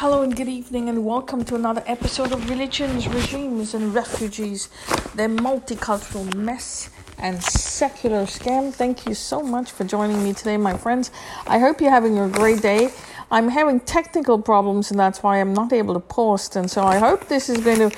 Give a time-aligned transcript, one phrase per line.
[0.00, 4.70] Hello and good evening, and welcome to another episode of Religions, Regimes, and Refugees,
[5.14, 6.88] the multicultural mess
[7.18, 8.72] and secular scam.
[8.72, 11.10] Thank you so much for joining me today, my friends.
[11.46, 12.94] I hope you're having a great day.
[13.30, 16.96] I'm having technical problems, and that's why I'm not able to post, and so I
[16.96, 17.94] hope this is going to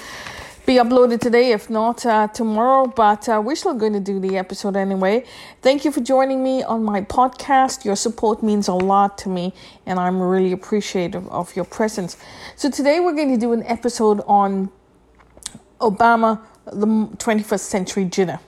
[0.65, 2.87] be uploaded today, if not uh, tomorrow.
[2.87, 5.25] But uh, we're still going to do the episode anyway.
[5.61, 7.85] Thank you for joining me on my podcast.
[7.85, 9.55] Your support means a lot to me,
[9.87, 12.17] and I'm really appreciative of your presence.
[12.57, 14.71] So today we're going to do an episode on
[15.81, 18.41] Obama, the 21st century Jinnah.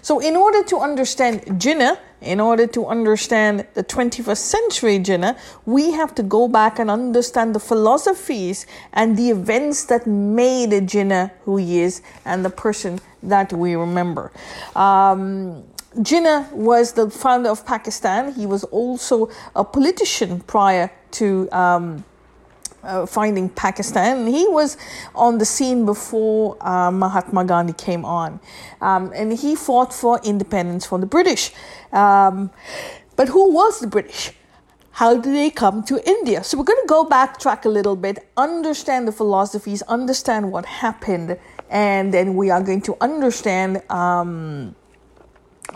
[0.00, 5.92] So, in order to understand Jinnah, in order to understand the 21st century Jinnah, we
[5.92, 11.56] have to go back and understand the philosophies and the events that made Jinnah who
[11.56, 14.32] he is and the person that we remember.
[14.74, 15.64] Um,
[15.96, 18.32] Jinnah was the founder of Pakistan.
[18.34, 21.48] He was also a politician prior to.
[21.52, 22.04] Um,
[22.88, 24.18] uh, finding Pakistan.
[24.18, 24.76] And he was
[25.14, 28.40] on the scene before uh, Mahatma Gandhi came on.
[28.80, 31.52] Um, and he fought for independence from the British.
[31.92, 32.50] Um,
[33.16, 34.32] but who was the British?
[34.92, 36.42] How did they come to India?
[36.42, 41.38] So we're going to go backtrack a little bit, understand the philosophies, understand what happened,
[41.70, 43.88] and then we are going to understand.
[43.90, 44.74] Um,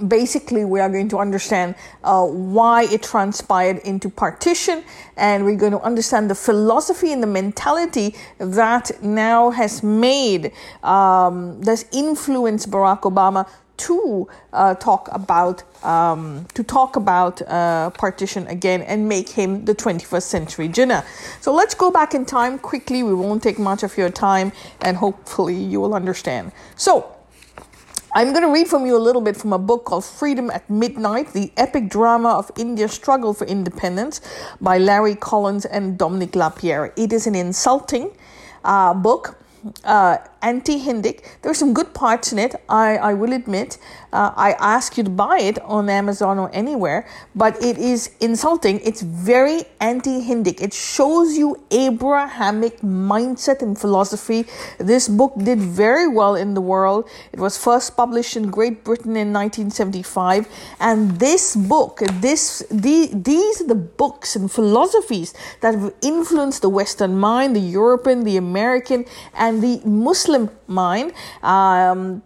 [0.09, 4.83] basically we are going to understand uh, why it transpired into partition
[5.17, 11.61] and we're going to understand the philosophy and the mentality that now has made um,
[11.61, 18.83] that's influenced barack obama to uh, talk about um, to talk about uh, partition again
[18.83, 21.05] and make him the 21st century Jinnah.
[21.41, 23.03] So let's go back in time quickly.
[23.03, 26.53] We won't take much of your time, and hopefully you will understand.
[26.77, 27.17] So
[28.15, 30.69] I'm going to read from you a little bit from a book called Freedom at
[30.69, 34.21] Midnight The Epic Drama of India's Struggle for Independence
[34.61, 36.93] by Larry Collins and Dominic Lapierre.
[36.95, 38.11] It is an insulting
[38.65, 39.39] uh, book
[39.85, 41.39] uh, anti-Hindic.
[41.43, 42.55] There are some good parts in it.
[42.69, 43.79] I, I will admit.
[44.13, 48.81] Uh, I ask you to buy it on Amazon or anywhere, but it is insulting.
[48.81, 50.61] It's very anti-Hindic.
[50.61, 54.45] It shows you Abrahamic mindset and philosophy.
[54.79, 57.09] This book did very well in the world.
[57.33, 60.49] It was first published in Great Britain in 1975,
[60.81, 66.69] and this book, this the, these are the books and philosophies that have influenced the
[66.69, 71.13] Western mind, the European, the American, and the Muslim Muslim mind.
[71.43, 72.23] Um,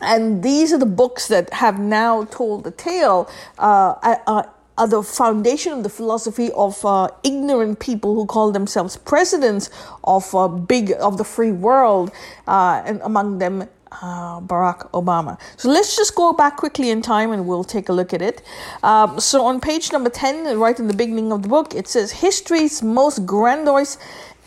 [0.00, 3.30] and these are the books that have now told the tale.
[3.58, 3.94] Uh,
[4.26, 4.42] uh,
[4.78, 9.68] are the foundation of the philosophy of uh, ignorant people who call themselves presidents
[10.04, 12.10] of uh, big of the free world,
[12.48, 15.38] uh, and among them uh, Barack Obama.
[15.56, 18.42] So let's just go back quickly in time and we'll take a look at it.
[18.82, 22.12] Um, so on page number 10, right in the beginning of the book, it says
[22.12, 23.98] history's most grandiose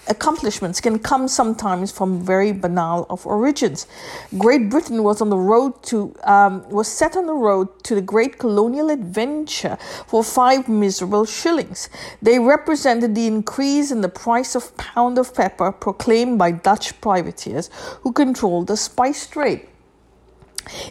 [0.08, 3.88] accomplishments can come sometimes from very banal of origins.
[4.38, 8.02] Great Britain was on the road to um, was set on the road to the
[8.02, 9.78] great colonial adventure
[10.08, 11.90] for five miserable shillings.
[12.22, 17.69] They represented the increase in the price of pound of pepper proclaimed by Dutch privateers
[18.02, 19.68] who controlled the spice trade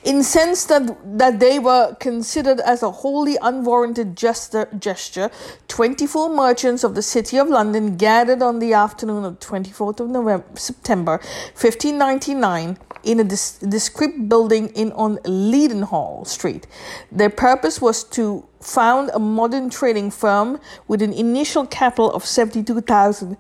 [0.05, 5.31] incensed that, that they were considered as a wholly unwarranted gesture, gesture,
[5.69, 10.45] 24 merchants of the city of London gathered on the afternoon of 24th of November,
[10.55, 11.13] September
[11.55, 16.67] 1599 in a descript building in on Leadenhall Street.
[17.11, 23.37] Their purpose was to found a modern trading firm with an initial capital of 72,000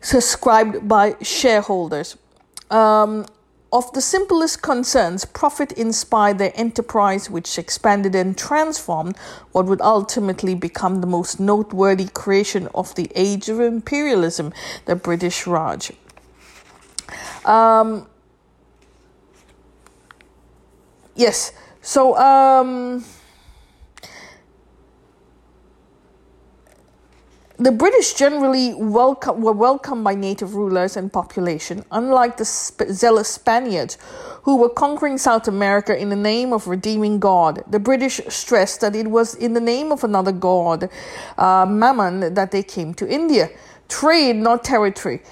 [0.00, 2.16] subscribed by shareholders.
[2.70, 3.26] Um,
[3.76, 9.18] of the simplest concerns, profit inspired their enterprise, which expanded and transformed
[9.52, 14.50] what would ultimately become the most noteworthy creation of the age of imperialism,
[14.86, 15.92] the British Raj.
[17.44, 18.06] Um,
[21.14, 22.16] yes, so.
[22.16, 23.04] Um,
[27.58, 33.30] The British generally welcome, were welcomed by native rulers and population, unlike the sp- zealous
[33.30, 33.96] Spaniards
[34.42, 37.64] who were conquering South America in the name of redeeming God.
[37.70, 40.90] The British stressed that it was in the name of another god,
[41.38, 43.48] uh, Mammon, that they came to India.
[43.88, 45.22] Trade, not territory.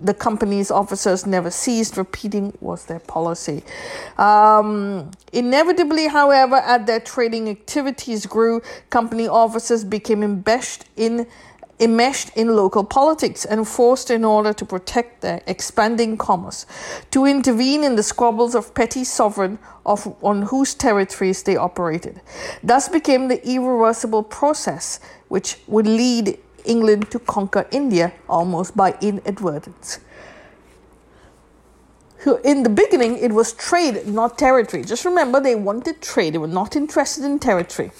[0.00, 3.62] The company's officers never ceased repeating was their policy.
[4.16, 8.60] Um, inevitably, however, as their trading activities grew,
[8.90, 11.28] company officers became enmeshed in
[11.80, 16.66] enmeshed in local politics and forced in order to protect their expanding commerce
[17.10, 22.20] to intervene in the squabbles of petty sovereign of on whose territories they operated.
[22.62, 30.00] Thus became the irreversible process which would lead England to conquer India almost by inadvertence.
[32.44, 34.82] In the beginning, it was trade, not territory.
[34.82, 37.90] Just remember, they wanted trade, they were not interested in territory.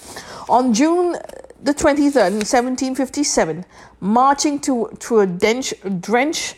[0.49, 1.17] On June
[1.61, 3.65] the 23rd, in 1757,
[4.01, 6.55] marching to, to a drench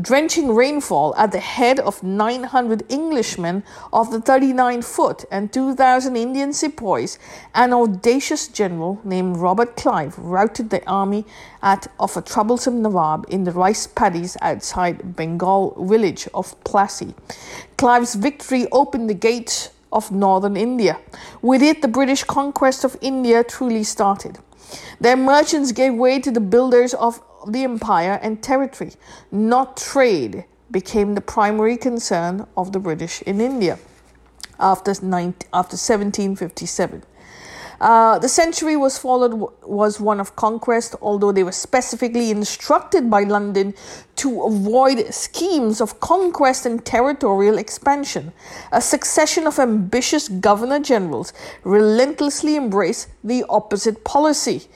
[0.00, 3.62] drenching rainfall at the head of 900 Englishmen
[3.92, 7.18] of the 39 foot and 2,000 Indian sepoys,
[7.54, 11.26] an audacious general named Robert Clive routed the army
[11.62, 17.14] at, of a troublesome Nawab in the rice paddies outside Bengal village of Plassey.
[17.76, 20.98] Clive's victory opened the gates of northern India.
[21.42, 24.38] With it, the British conquest of India truly started.
[25.00, 28.92] Their merchants gave way to the builders of the empire and territory,
[29.30, 33.78] not trade, became the primary concern of the British in India
[34.58, 37.02] after, 19, after 1757.
[37.82, 39.34] Uh, the century was followed
[39.66, 43.74] was one of conquest, although they were specifically instructed by London
[44.14, 48.32] to avoid schemes of conquest and territorial expansion.
[48.70, 51.32] A succession of ambitious governor generals
[51.64, 54.68] relentlessly embraced the opposite policy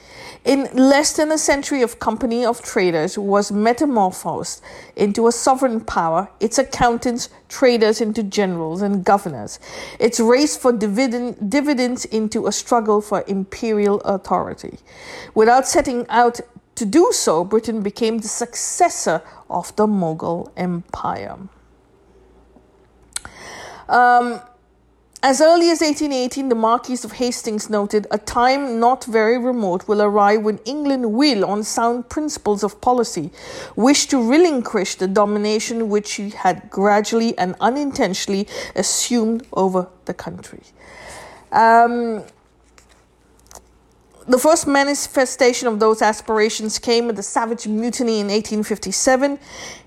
[0.47, 4.63] in less than a century of company of traders was metamorphosed
[4.95, 9.59] into a sovereign power, its accountants traders into generals and governors,
[9.99, 14.79] its race for dividend, dividends into a struggle for imperial authority.
[15.35, 16.41] Without setting out
[16.77, 21.39] to do so, Britain became the successor of the Mughal Empire.
[23.89, 24.41] Um,
[25.27, 30.01] as early as 1818, the Marquis of Hastings noted, A time not very remote will
[30.01, 33.33] arrive when England will, on sound principles of policy,
[33.75, 38.47] wish to relinquish the domination which she had gradually and unintentionally
[38.77, 40.63] assumed over the country.
[41.51, 42.23] Um,
[44.29, 49.39] the first manifestation of those aspirations came with the Savage Mutiny in 1857.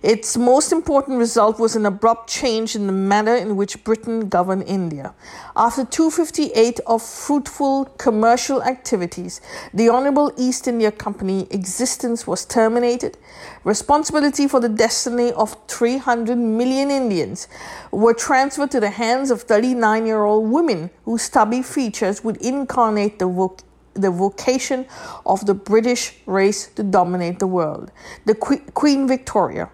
[0.01, 4.63] Its most important result was an abrupt change in the manner in which Britain governed
[4.63, 5.13] India.
[5.57, 9.41] After 258 of fruitful commercial activities,
[9.73, 13.17] the Honorable East India Company existence was terminated.
[13.65, 17.49] Responsibility for the destiny of 300 million Indians
[17.91, 23.19] were transferred to the hands of 39 year old women whose stubby features would incarnate
[23.19, 23.63] the voc-
[24.01, 24.85] the vocation
[25.25, 27.91] of the British race to dominate the world.
[28.25, 29.69] The Queen Victoria.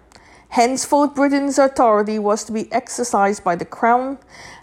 [0.48, 4.18] Henceforth, Britain's authority was to be exercised by the Crown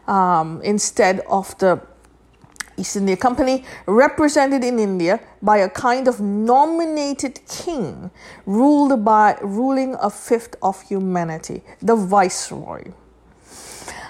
[0.08, 1.82] um, instead of the
[2.78, 8.10] East India Company, represented in India by a kind of nominated king,
[8.46, 12.84] ruled by ruling a fifth of humanity, the viceroy.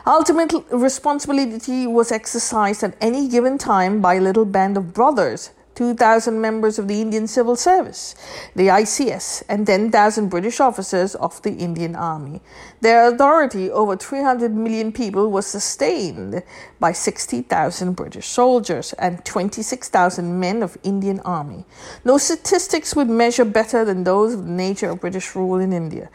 [0.05, 6.39] Ultimate responsibility was exercised at any given time by a little band of brothers 2,000
[6.39, 8.15] members of the Indian Civil Service,
[8.55, 12.41] the ICS, and 10,000 British officers of the Indian Army.
[12.81, 16.43] Their authority over 300 million people was sustained
[16.79, 21.65] by 60,000 British soldiers and 26,000 men of Indian Army.
[22.05, 26.09] No statistics would measure better than those of the nature of British rule in India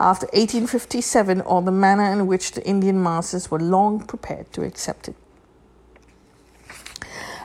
[0.00, 5.08] after 1857 or the manner in which the Indian masses were long prepared to accept
[5.08, 5.14] it.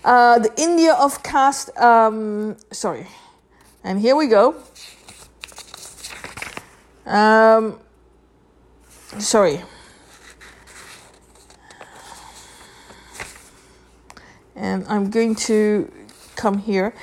[0.10, 3.06] Uh, the India of caste, um, sorry,
[3.84, 4.56] and here we go.
[7.06, 7.80] Um,
[9.20, 9.62] sorry.
[14.56, 15.92] And I'm going to
[16.36, 16.96] come here.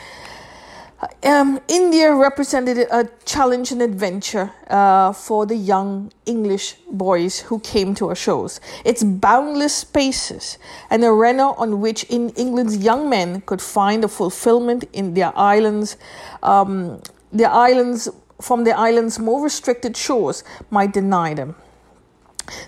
[1.22, 7.94] Um, India represented a challenge and adventure uh, for the young English boys who came
[7.96, 8.60] to our shows.
[8.82, 10.56] Its boundless spaces,
[10.88, 15.98] an arena on which in England's young men could find a fulfillment in their islands,
[16.42, 18.08] um, their islands
[18.40, 21.56] from the island's more restricted shores might deny them.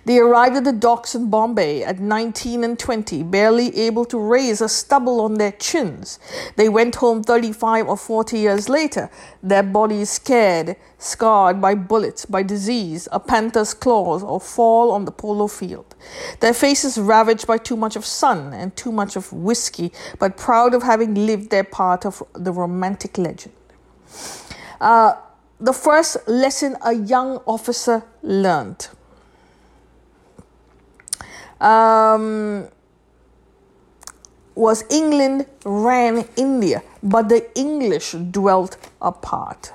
[0.05, 4.61] They arrived at the docks in Bombay at 19 and 20, barely able to raise
[4.61, 6.19] a stubble on their chins.
[6.57, 9.11] They went home 35 or 40 years later,
[9.43, 15.13] their bodies scared, scarred by bullets, by disease, a panther's claws, or fall on the
[15.13, 15.95] polo field.
[16.41, 20.75] Their faces ravaged by too much of sun and too much of whiskey, but proud
[20.75, 23.55] of having lived their part of the romantic legend.
[24.81, 25.15] Uh,
[25.61, 28.89] the first lesson a young officer learned
[31.61, 32.69] um,
[34.55, 39.73] was England ran India, but the English dwelt apart.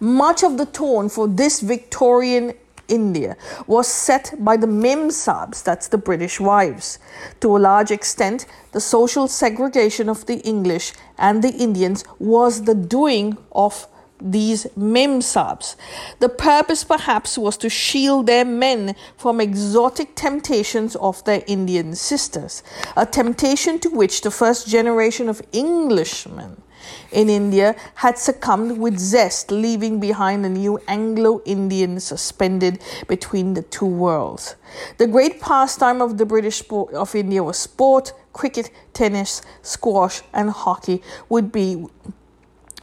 [0.00, 2.52] Much of the tone for this Victorian
[2.88, 6.98] India was set by the Memsahibs, that's the British wives.
[7.40, 12.74] To a large extent, the social segregation of the English and the Indians was the
[12.74, 13.86] doing of
[14.22, 15.76] these memsahibs.
[16.20, 22.62] The purpose perhaps was to shield their men from exotic temptations of their Indian sisters,
[22.96, 26.62] a temptation to which the first generation of Englishmen
[27.10, 33.62] in India had succumbed with zest, leaving behind a new Anglo Indian suspended between the
[33.62, 34.56] two worlds.
[34.98, 40.50] The great pastime of the British sport of India was sport, cricket, tennis, squash, and
[40.50, 41.86] hockey would be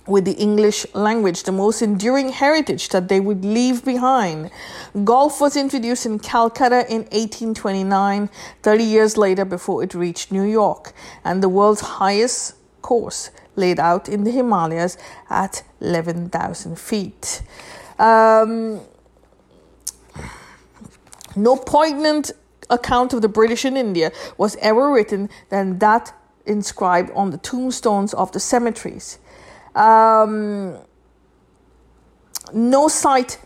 [0.10, 4.50] with the English language, the most enduring heritage that they would leave behind.
[5.04, 8.30] Golf was introduced in Calcutta in 1829,
[8.64, 14.10] 30 years later, before it reached New York, and the world's highest course laid out
[14.10, 14.98] in the Himalayas
[15.30, 17.42] at 11,000 feet.
[18.00, 18.82] Um,
[21.36, 22.32] no poignant
[22.70, 26.14] account of the British in India was ever written than that
[26.46, 29.20] inscribed on the tombstones of the cemeteries.
[29.80, 30.78] Um,
[32.54, 33.40] no sight,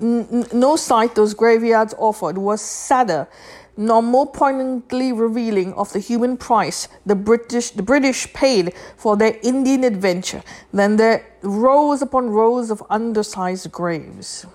[0.00, 3.28] n- no sight those graveyards offered was sadder,
[3.76, 9.38] nor more poignantly revealing of the human price the British, the British paid for their
[9.42, 14.46] Indian adventure than the rows upon rows of undersized graves.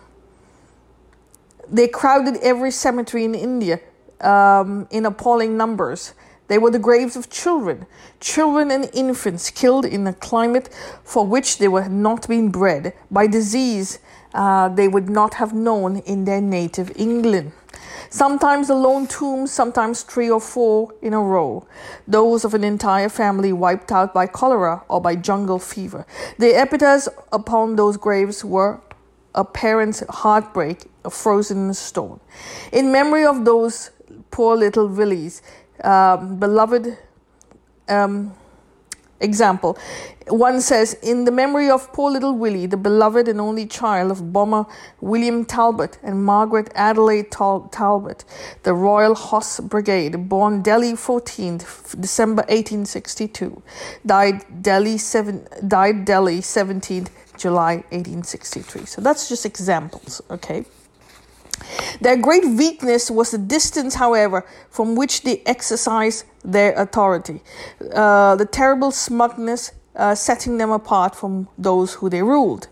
[1.70, 3.80] They crowded every cemetery in India
[4.22, 6.14] um, in appalling numbers.
[6.50, 7.86] They were the graves of children,
[8.20, 10.70] children and infants killed in a climate
[11.04, 14.00] for which they were not being bred, by disease
[14.34, 17.52] uh, they would not have known in their native England.
[18.10, 21.68] Sometimes a lone tomb, sometimes three or four in a row.
[22.08, 26.06] Those of an entire family wiped out by cholera or by jungle fever.
[26.40, 28.82] The epitaphs upon those graves were
[29.36, 32.20] a parent's heartbreak, frozen in stone.
[32.72, 33.92] In memory of those
[34.32, 35.42] poor little Willies,
[35.84, 36.98] um, beloved
[37.88, 38.34] um,
[39.20, 39.78] example.
[40.28, 44.32] One says, In the memory of poor little Willie, the beloved and only child of
[44.32, 44.66] Bomber
[45.02, 48.26] William Talbot and Margaret Adelaide Tal- Talbot,
[48.64, 53.62] the Royal Horse Brigade, born Delhi 14th December 1862,
[54.06, 58.86] died Delhi, seven, died Delhi 17th July 1863.
[58.86, 60.66] So that's just examples, okay?
[62.02, 67.42] Their great weakness was the distance, however, from which they exercised their authority,
[67.94, 72.68] uh, the terrible smugness uh, setting them apart from those who they ruled.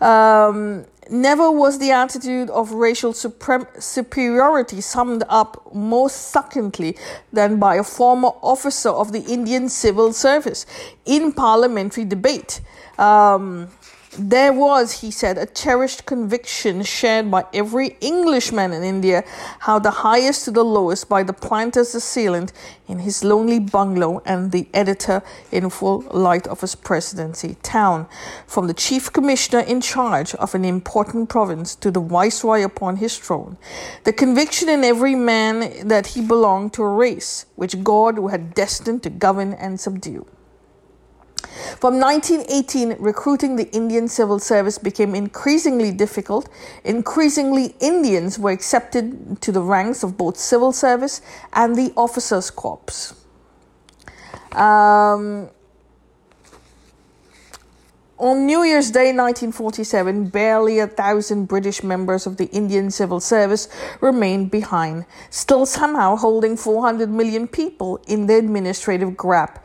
[0.00, 6.96] Um, never was the attitude of racial suprem- superiority summed up more succinctly
[7.32, 10.66] than by a former officer of the Indian civil service
[11.04, 12.60] in parliamentary debate.
[12.98, 13.68] Um,
[14.18, 19.22] there was, he said, a cherished conviction shared by every Englishman in India
[19.60, 22.52] how the highest to the lowest by the planter's assailant
[22.88, 28.08] in his lonely bungalow and the editor in full light of his presidency town,
[28.48, 33.16] from the chief commissioner in charge of an important province to the viceroy upon his
[33.16, 33.56] throne.
[34.02, 39.04] The conviction in every man that he belonged to a race which God had destined
[39.04, 40.26] to govern and subdue.
[41.78, 46.48] From 1918, recruiting the Indian civil service became increasingly difficult.
[46.84, 53.14] Increasingly, Indians were accepted to the ranks of both civil service and the officers' corps.
[54.52, 55.50] Um,
[58.20, 63.68] on New Year's Day 1947, barely a thousand British members of the Indian Civil Service
[64.02, 69.62] remained behind, still somehow holding 400 million people in their administrative grap,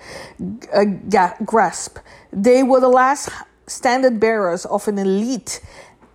[0.73, 1.99] uh, grasp.
[2.31, 3.29] They were the last
[3.67, 5.59] standard bearers of an elite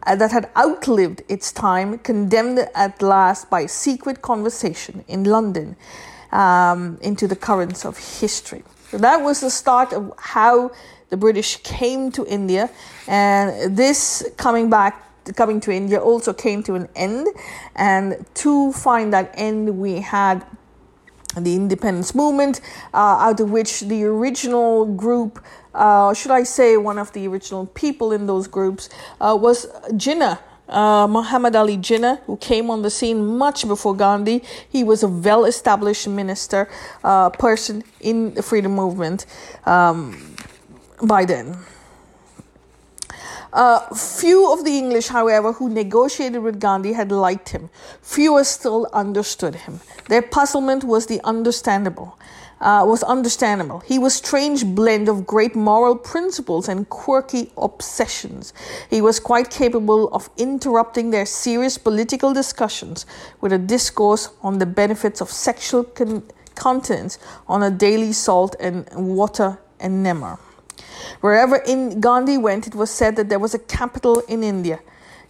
[0.07, 5.77] uh, that had outlived its time, condemned at last by secret conversation in London
[6.33, 8.65] um, into the currents of history.
[8.91, 10.73] So that was the start of how
[11.11, 12.71] the British came to India,
[13.07, 17.29] and this coming back coming to India also came to an end.
[17.77, 20.45] And to find that end, we had
[21.37, 22.61] the independence movement,
[22.93, 25.43] uh, out of which the original group,
[25.75, 28.89] uh, should I say, one of the original people in those groups,
[29.21, 30.39] uh, was Jinnah.
[30.69, 34.45] Uh, Muhammad Ali Jinnah, who came on the scene much before Gandhi.
[34.69, 36.69] He was a well established minister,
[37.03, 39.27] uh, person in the freedom movement.
[39.67, 40.37] Um,
[41.03, 41.57] by then.
[43.53, 47.69] Uh, few of the English, however, who negotiated with Gandhi had liked him.
[48.01, 49.81] Fewer still understood him.
[50.09, 52.17] Their puzzlement was the understandable.
[52.61, 53.81] uh, was understandable.
[53.81, 58.53] He was strange blend of great moral principles and quirky obsessions.
[58.91, 63.07] He was quite capable of interrupting their serious political discussions
[63.41, 66.23] with a discourse on the benefits of sexual con-
[66.55, 70.39] continence on a daily salt and water enema.
[71.21, 74.81] Wherever in Gandhi went, it was said that there was a capital in India.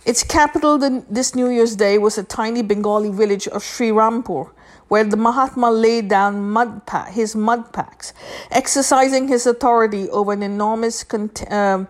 [0.07, 0.79] Its capital
[1.11, 4.51] this New Year's Day was a tiny Bengali village of Sri Rampur,
[4.89, 8.15] where the Mahatma laid down mud his mud packs,
[8.51, 11.85] exercising his authority over an enormous uh,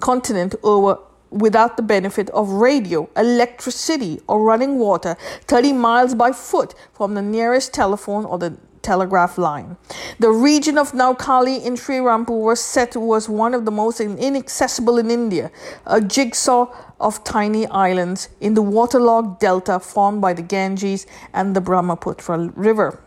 [0.00, 0.98] continent over
[1.30, 7.22] without the benefit of radio, electricity, or running water 30 miles by foot from the
[7.22, 9.76] nearest telephone or the telegraph line.
[10.18, 14.98] The region of Noakhali in Sri Rampur was said was one of the most inaccessible
[14.98, 15.50] in India,
[15.86, 16.66] a jigsaw
[17.00, 23.00] of tiny islands in the waterlogged delta formed by the Ganges and the Brahmaputra River.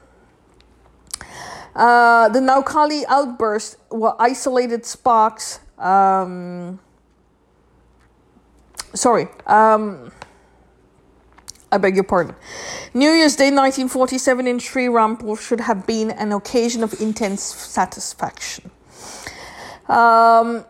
[1.76, 5.60] Uh, the Noakhali outbursts were isolated sparks.
[5.78, 6.80] Um,
[8.94, 9.28] sorry.
[9.46, 10.12] Um,
[11.76, 12.36] I beg your pardon.
[12.94, 18.72] New Year's Day 1947 in Sri Rampur should have been an occasion of intense satisfaction.
[19.90, 20.64] Um,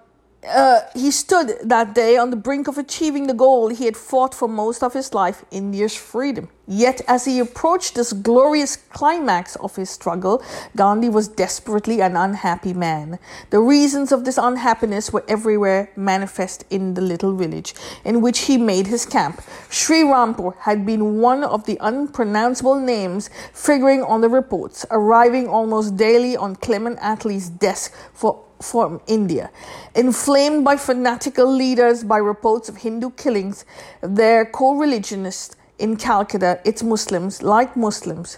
[0.48, 4.34] uh, he stood that day on the brink of achieving the goal he had fought
[4.34, 6.50] for most of his life India's freedom.
[6.68, 10.44] Yet, as he approached this glorious climax of his struggle,
[10.76, 13.20] Gandhi was desperately an unhappy man.
[13.52, 18.58] The reasons of this unhappiness were everywhere manifest in the little village in which he
[18.58, 19.44] made his camp.
[19.70, 25.96] Sri Rampur had been one of the unpronounceable names figuring on the reports, arriving almost
[25.98, 29.50] daily on Clement Attlee's desk for from India.
[29.96, 33.66] Inflamed by fanatical leaders by reports of Hindu killings,
[34.02, 38.38] their co religionists in Calcutta, it's Muslims, like Muslims,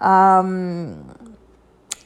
[0.00, 1.14] um,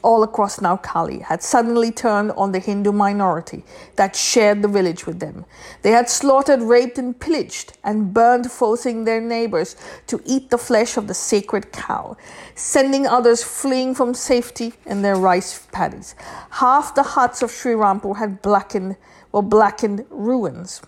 [0.01, 3.63] all across Noakhali had suddenly turned on the Hindu minority
[3.95, 5.45] that shared the village with them.
[5.81, 9.75] They had slaughtered, raped, and pillaged and burned, forcing their neighbors
[10.07, 12.17] to eat the flesh of the sacred cow,
[12.55, 16.15] sending others fleeing from safety in their rice paddies.
[16.51, 18.97] Half the huts of Sri Rampur had blackened,
[19.31, 20.81] were blackened ruins.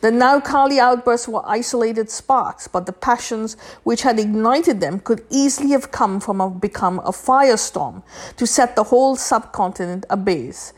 [0.00, 5.70] The Noakhali outbursts were isolated sparks, but the passions which had ignited them could easily
[5.70, 8.02] have come from a, become a firestorm
[8.36, 10.72] to set the whole subcontinent ablaze.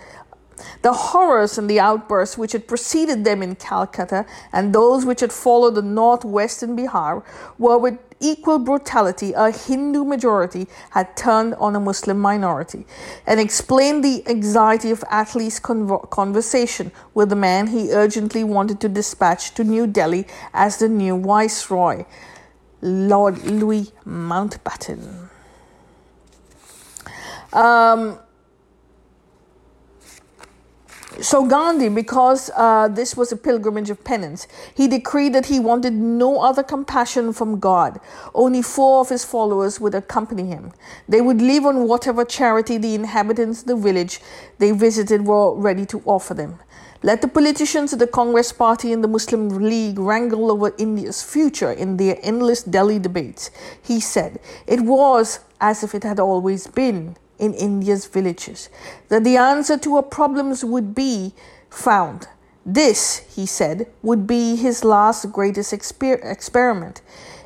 [0.83, 5.33] The horrors and the outbursts which had preceded them in Calcutta and those which had
[5.33, 7.23] followed the northwest in Bihar
[7.59, 12.87] were with equal brutality a Hindu majority had turned on a Muslim minority
[13.27, 18.89] and explained the anxiety of Attlee's convo- conversation with the man he urgently wanted to
[18.89, 22.05] dispatch to New Delhi as the new viceroy,
[22.81, 25.29] Lord Louis Mountbatten.
[27.53, 28.19] Um,
[31.21, 35.93] so Gandhi, because uh, this was a pilgrimage of penance, he decreed that he wanted
[35.93, 38.01] no other compassion from God.
[38.35, 40.73] Only four of his followers would accompany him.
[41.09, 44.21] They would live on whatever charity the inhabitants of the village
[44.59, 46.61] they visited were ready to offer them.
[47.03, 51.71] Let the politicians of the Congress Party and the Muslim League wrangle over India's future
[51.71, 53.53] in their endless Delhi debates.
[53.81, 58.69] He said, It was as if it had always been in India's villages,
[59.09, 61.33] that the answer to our problems would be
[61.71, 62.29] found.
[62.67, 67.01] This, he said, would be his last greatest exper- experiment.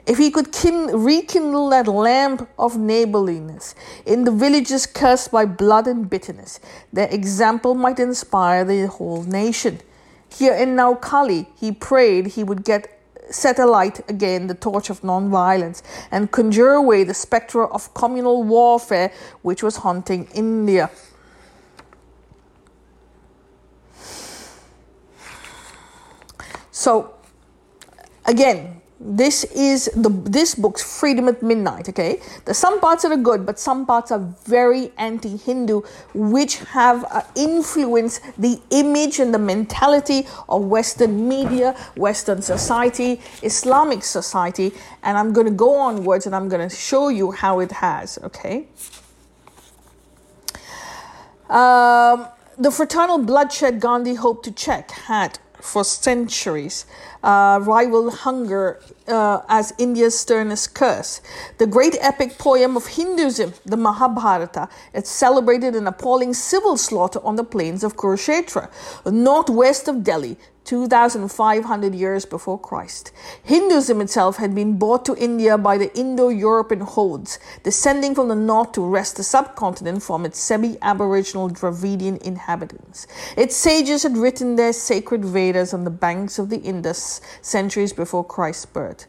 [0.04, 5.86] If he could kin- rekindle that lamp of neighborliness in the villages cursed by blood
[5.86, 6.58] and bitterness,
[6.92, 9.80] their example might inspire the whole nation.
[10.28, 13.01] Here in Noakhali, he prayed he would get
[13.32, 19.10] set alight again the torch of nonviolence and conjure away the spectre of communal warfare
[19.42, 20.90] which was haunting India.
[26.70, 27.14] So,
[28.26, 32.20] again, this is the this book's freedom at midnight okay?
[32.44, 35.82] There's some parts that are good but some parts are very anti-hindu
[36.14, 44.04] which have uh, influenced the image and the mentality of western media western society islamic
[44.04, 47.72] society and i'm going to go onwards and i'm going to show you how it
[47.72, 48.66] has okay?
[51.48, 56.86] Um, the fraternal bloodshed gandhi hoped to check had for centuries,
[57.22, 61.20] uh, rival hunger uh, as India's sternest curse.
[61.58, 67.36] The great epic poem of Hinduism, the Mahabharata, it celebrated an appalling civil slaughter on
[67.36, 68.68] the plains of Kurukshetra,
[69.06, 73.12] northwest of Delhi, 2,500 years before Christ.
[73.42, 78.34] Hinduism itself had been brought to India by the Indo European hordes, descending from the
[78.34, 83.06] north to wrest the subcontinent from its semi Aboriginal Dravidian inhabitants.
[83.36, 88.24] Its sages had written their sacred Vedas on the banks of the Indus centuries before
[88.24, 89.06] Christ's birth.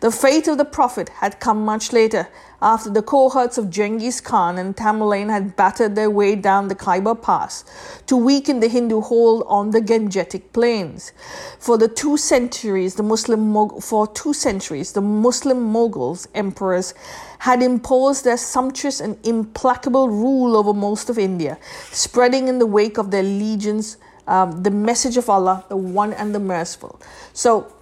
[0.00, 2.28] The fate of the prophet had come much later,
[2.60, 7.14] after the cohorts of Genghis Khan and Tamerlane had battered their way down the Khyber
[7.14, 7.64] Pass
[8.06, 11.12] to weaken the Hindu hold on the Gangetic plains.
[11.58, 16.92] For the two centuries, the Muslim for two centuries, the Muslim Mughals emperors
[17.38, 21.58] had imposed their sumptuous and implacable rule over most of India,
[21.90, 26.34] spreading in the wake of their legions um, the message of Allah, the One and
[26.34, 27.00] the Merciful.
[27.32, 27.72] So,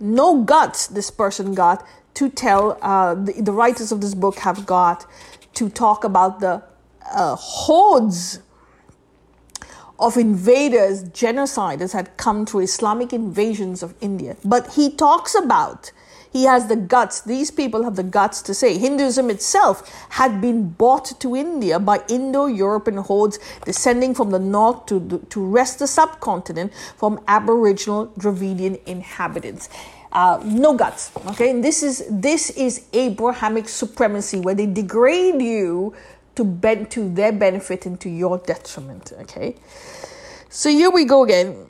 [0.00, 4.66] no guts this person got to tell, uh, the, the, writers of this book have
[4.66, 5.04] got
[5.54, 6.62] to talk about the
[7.12, 8.40] uh, hordes
[9.98, 14.36] of invaders, genociders had come to Islamic invasions of India.
[14.44, 15.92] But he talks about,
[16.34, 20.70] he has the guts, these people have the guts to say Hinduism itself had been
[20.70, 25.86] brought to India by Indo European hordes descending from the north to, to wrest the
[25.86, 29.68] subcontinent from Aboriginal Dravidian inhabitants
[30.14, 31.10] uh, no guts.
[31.26, 35.94] Okay, and this is this is Abrahamic supremacy where they degrade you
[36.36, 39.12] to bend to their benefit and to your detriment.
[39.22, 39.56] Okay,
[40.48, 41.66] so here we go again.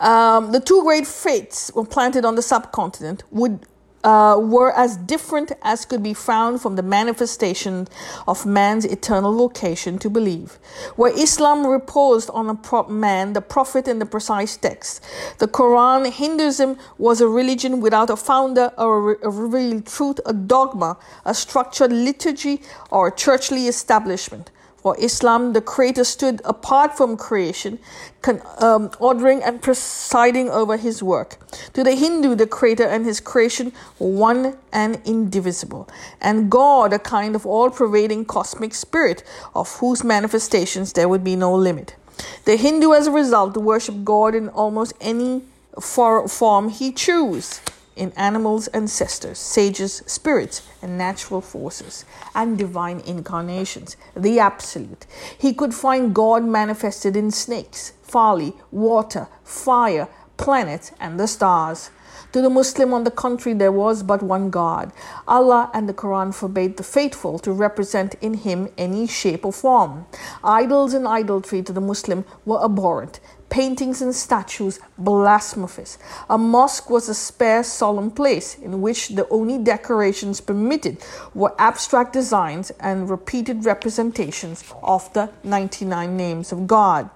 [0.00, 3.66] Um, the two great faiths were planted on the subcontinent would
[4.06, 7.88] uh, were as different as could be found from the manifestation
[8.28, 10.60] of man's eternal vocation to believe.
[10.94, 15.04] Where Islam reposed on a prop man, the prophet, and the precise text,
[15.38, 20.98] the Quran, Hinduism was a religion without a founder or a, revealed truth, a dogma,
[21.24, 24.52] a structured liturgy, or a churchly establishment.
[24.86, 27.80] For Islam, the Creator stood apart from creation,
[28.22, 31.40] con- um, ordering and presiding over His work.
[31.72, 35.88] To the Hindu, the Creator and His creation were one and indivisible,
[36.20, 39.24] and God, a kind of all pervading cosmic spirit,
[39.56, 41.96] of whose manifestations there would be no limit.
[42.44, 45.42] The Hindu, as a result, worship God in almost any
[45.80, 47.60] for- form he chooses
[47.96, 52.04] in animals' ancestors, sages, spirits, and natural forces,
[52.34, 55.06] and divine incarnations, the Absolute.
[55.36, 61.90] He could find God manifested in snakes, folly, water, fire, planets, and the stars.
[62.32, 64.92] To the Muslim, on the contrary, there was but one God.
[65.26, 70.06] Allah and the Quran forbade the faithful to represent in him any shape or form.
[70.44, 75.98] Idols and idolatry to the Muslim were abhorrent paintings and statues blasphemous.
[76.28, 80.98] A mosque was a spare, solemn place in which the only decorations permitted
[81.34, 87.10] were abstract designs and repeated representations of the 99 names of God.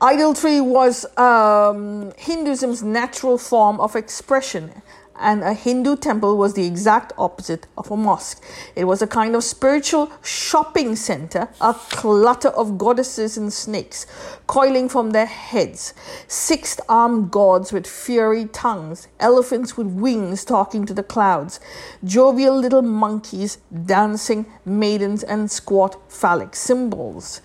[0.00, 4.82] Idolatry was um, Hinduism's natural form of expression
[5.20, 8.42] and a Hindu temple was the exact opposite of a mosque.
[8.74, 14.06] It was a kind of spiritual shopping center, a clutter of goddesses and snakes
[14.46, 15.94] coiling from their heads,
[16.28, 21.60] six armed gods with fiery tongues, elephants with wings talking to the clouds,
[22.04, 27.40] jovial little monkeys dancing, maidens, and squat phallic symbols.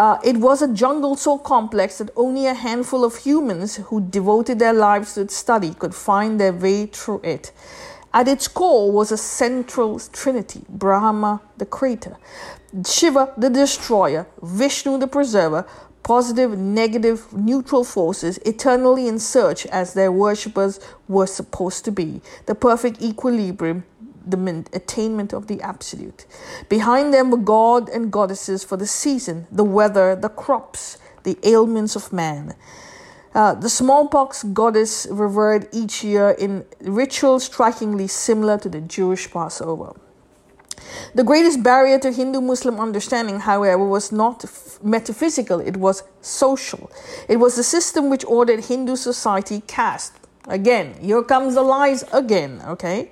[0.00, 4.58] Uh, it was a jungle so complex that only a handful of humans who devoted
[4.58, 7.52] their lives to its study could find their way through it.
[8.14, 12.16] At its core was a central trinity Brahma, the creator,
[12.86, 15.66] Shiva, the destroyer, Vishnu, the preserver,
[16.02, 22.54] positive, negative, neutral forces eternally in search as their worshippers were supposed to be, the
[22.54, 23.84] perfect equilibrium
[24.26, 26.26] the attainment of the absolute.
[26.68, 31.96] Behind them were god and goddesses for the season, the weather, the crops, the ailments
[31.96, 32.54] of man.
[33.34, 39.92] Uh, the smallpox goddess revered each year in rituals strikingly similar to the Jewish Passover.
[41.14, 44.44] The greatest barrier to Hindu Muslim understanding, however, was not
[44.82, 46.90] metaphysical, it was social.
[47.28, 50.14] It was the system which ordered Hindu society caste.
[50.48, 53.10] Again, here comes the lies again, okay?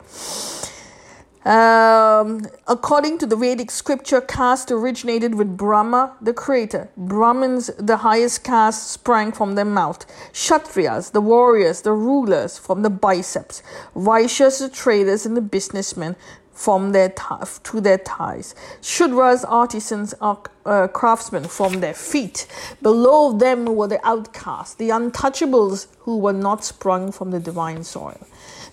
[1.44, 6.90] Um, according to the Vedic scripture, caste originated with Brahma, the creator.
[6.96, 10.04] Brahmins, the highest caste, sprang from their mouth.
[10.32, 13.62] Kshatriyas, the warriors, the rulers, from the biceps.
[13.94, 16.16] Vaishyas, the traders and the businessmen,
[16.52, 18.52] from their th- to their thighs.
[18.82, 22.48] Shudras, artisans, uh, craftsmen, from their feet.
[22.82, 28.18] Below them were the outcasts, the untouchables who were not sprung from the divine soil.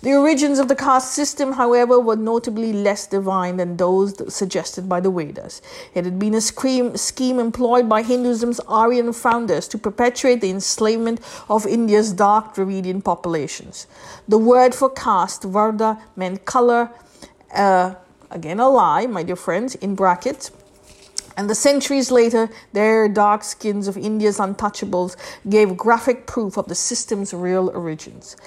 [0.01, 4.99] The origins of the caste system, however, were notably less divine than those suggested by
[4.99, 5.61] the Vedas.
[5.93, 11.65] It had been a scheme employed by Hinduism's Aryan founders to perpetuate the enslavement of
[11.65, 13.87] India's dark Dravidian populations.
[14.27, 16.89] The word for caste, Varna, meant color,
[17.53, 17.95] uh,
[18.29, 20.51] again a lie, my dear friends, in brackets
[21.37, 25.17] and the centuries later, their dark skins of India's untouchables
[25.49, 28.37] gave graphic proof of the system's real origins.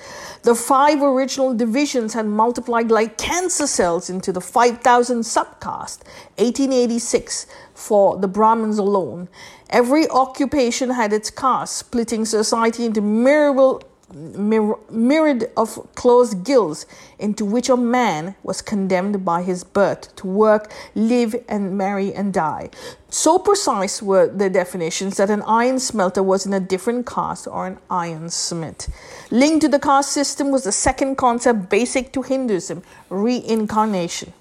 [0.42, 6.04] The five original divisions had multiplied like cancer cells into the 5,000 subcaste,
[6.38, 9.28] 1886 for the Brahmins alone.
[9.70, 16.86] Every occupation had its caste, splitting society into myriad myriad of closed guilds
[17.18, 22.32] into which a man was condemned by his birth to work, live, and marry and
[22.32, 22.70] die.
[23.10, 27.66] So precise were the definitions that an iron smelter was in a different caste or
[27.66, 28.90] an iron smith.
[29.30, 34.32] Linked to the caste system was the second concept basic to Hinduism reincarnation.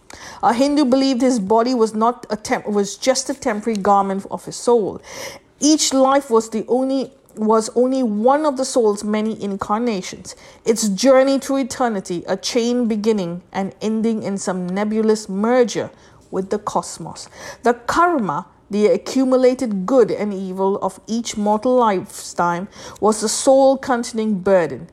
[0.41, 4.45] A Hindu believed his body was not a temp- was just a temporary garment of
[4.45, 5.01] his soul.
[5.59, 11.39] Each life was the only was only one of the soul's many incarnations, its journey
[11.39, 15.89] through eternity, a chain beginning and ending in some nebulous merger
[16.31, 17.29] with the cosmos.
[17.63, 22.67] The karma, the accumulated good and evil of each mortal lifetime,
[22.99, 24.89] was the soul containing burden.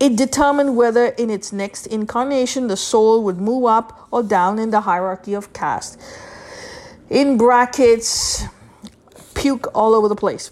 [0.00, 4.70] It determined whether in its next incarnation the soul would move up or down in
[4.70, 6.00] the hierarchy of caste.
[7.10, 8.44] In brackets,
[9.34, 10.50] puke all over the place.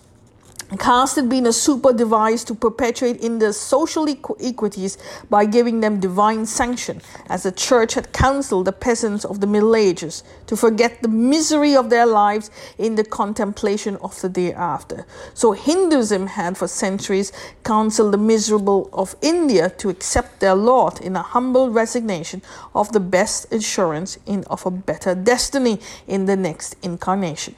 [0.79, 4.09] Caste had been a super device to perpetuate India's social
[4.41, 9.47] equities by giving them divine sanction, as the church had counseled the peasants of the
[9.47, 14.53] Middle Ages to forget the misery of their lives in the contemplation of the day
[14.53, 15.07] after.
[15.35, 17.33] So Hinduism had for centuries
[17.65, 22.43] counseled the miserable of India to accept their lot in a humble resignation
[22.75, 27.55] of the best assurance in of a better destiny in the next incarnation.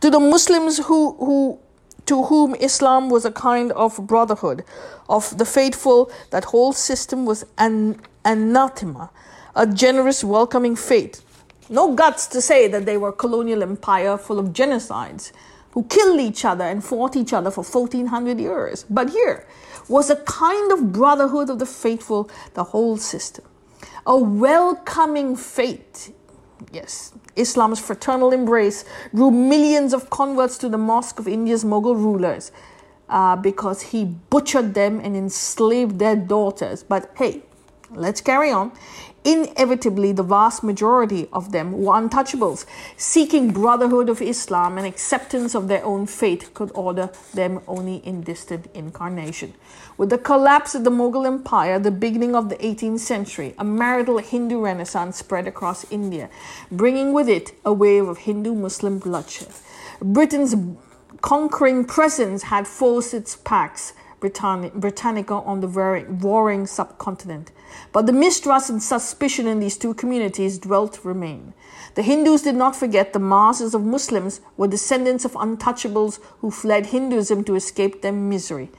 [0.00, 1.58] To the Muslims who who
[2.08, 4.64] to whom Islam was a kind of brotherhood
[5.10, 9.10] of the faithful, that whole system was an anathema,
[9.54, 11.22] a generous, welcoming faith.
[11.68, 15.32] No guts to say that they were a colonial empire full of genocides
[15.72, 18.86] who killed each other and fought each other for 1400 years.
[18.88, 19.46] But here
[19.86, 23.44] was a kind of brotherhood of the faithful, the whole system.
[24.06, 26.14] A welcoming faith
[26.72, 32.52] Yes, Islam's fraternal embrace drew millions of converts to the mosque of India's Mughal rulers
[33.08, 36.82] uh, because he butchered them and enslaved their daughters.
[36.82, 37.42] But hey,
[37.90, 38.72] let's carry on.
[39.24, 42.64] Inevitably, the vast majority of them were untouchables,
[42.96, 48.22] seeking brotherhood of Islam and acceptance of their own fate could order them only in
[48.22, 49.54] distant incarnation.
[49.96, 54.18] With the collapse of the Mughal Empire, the beginning of the 18th century, a marital
[54.18, 56.30] Hindu renaissance spread across India,
[56.70, 59.48] bringing with it a wave of Hindu Muslim bloodshed.
[60.00, 60.54] Britain's
[61.20, 63.34] conquering presence had forced its
[64.20, 67.52] Britannica on the warring subcontinent.
[67.92, 71.54] But the mistrust and suspicion in these two communities dwelt remain.
[71.94, 76.86] The Hindus did not forget the masses of Muslims were descendants of untouchables who fled
[76.86, 78.70] Hinduism to escape their misery.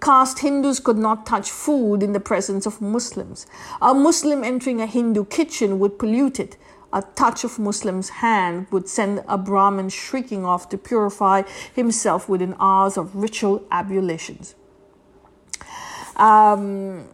[0.00, 3.46] Caste Hindus could not touch food in the presence of Muslims.
[3.80, 6.56] A Muslim entering a Hindu kitchen would pollute it.
[6.92, 11.42] A touch of Muslim's hand would send a Brahmin shrieking off to purify
[11.74, 14.54] himself within hours of ritual ablutions.
[16.16, 17.08] Um,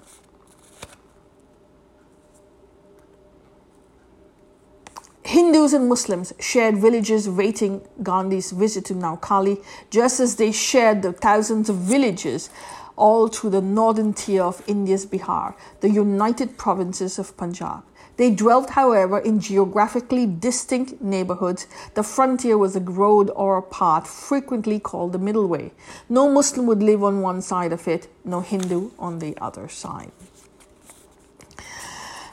[5.24, 11.12] Hindus and Muslims shared villages waiting Gandhi's visit to Noakhali, just as they shared the
[11.12, 12.50] thousands of villages
[12.96, 17.84] all through the northern tier of India's Bihar, the united provinces of Punjab.
[18.16, 21.66] They dwelt, however, in geographically distinct neighborhoods.
[21.94, 25.72] The frontier was a road or a path, frequently called the middle way.
[26.08, 30.12] No Muslim would live on one side of it, no Hindu on the other side.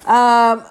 [0.06, 0.64] Um,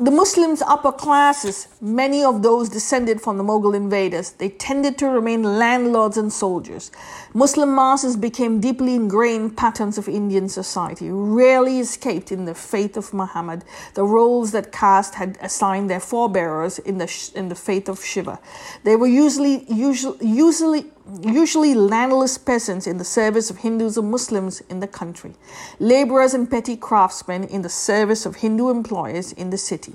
[0.00, 5.10] the Muslims' upper classes, many of those descended from the Mughal invaders, they tended to
[5.10, 6.90] remain landlords and soldiers.
[7.34, 13.12] Muslim masses became deeply ingrained patterns of Indian society, rarely escaped in the faith of
[13.12, 18.02] Muhammad, the roles that caste had assigned their forebearers in the, in the faith of
[18.02, 18.40] Shiva.
[18.84, 20.86] They were usually, usually, usually
[21.22, 25.34] usually landless peasants in the service of Hindus or Muslims in the country,
[25.78, 29.94] laborers and petty craftsmen in the service of Hindu employers in the city.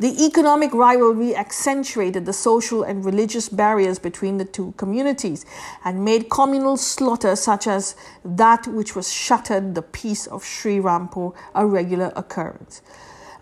[0.00, 5.44] The economic rivalry accentuated the social and religious barriers between the two communities
[5.84, 11.34] and made communal slaughter, such as that which was shattered the peace of Sri Rampur,
[11.52, 12.80] a regular occurrence.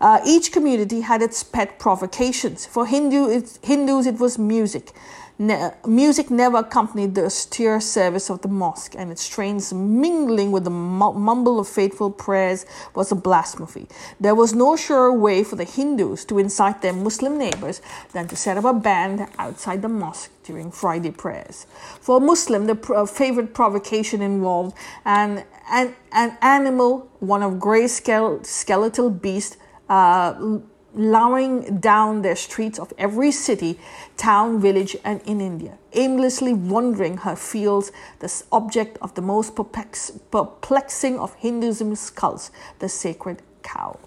[0.01, 2.65] Uh, each community had its pet provocations.
[2.65, 4.93] For Hindu, Hindus, it was music.
[5.39, 10.63] Ne- music never accompanied the austere service of the mosque, and its strains mingling with
[10.63, 13.85] the mumble of faithful prayers was a blasphemy.
[14.19, 17.81] There was no surer way for the Hindus to incite their Muslim neighbors
[18.13, 21.67] than to set up a band outside the mosque during Friday prayers.
[22.01, 27.87] For a Muslim, the pr- favorite provocation involved an, an, an animal, one of grey
[27.87, 30.57] skeletal beast, uh,
[30.93, 33.79] lowing down their streets of every city,
[34.15, 40.11] town, village, and in India, aimlessly wandering her fields, the object of the most perplex,
[40.31, 43.99] perplexing of Hinduism's cults, the sacred cow.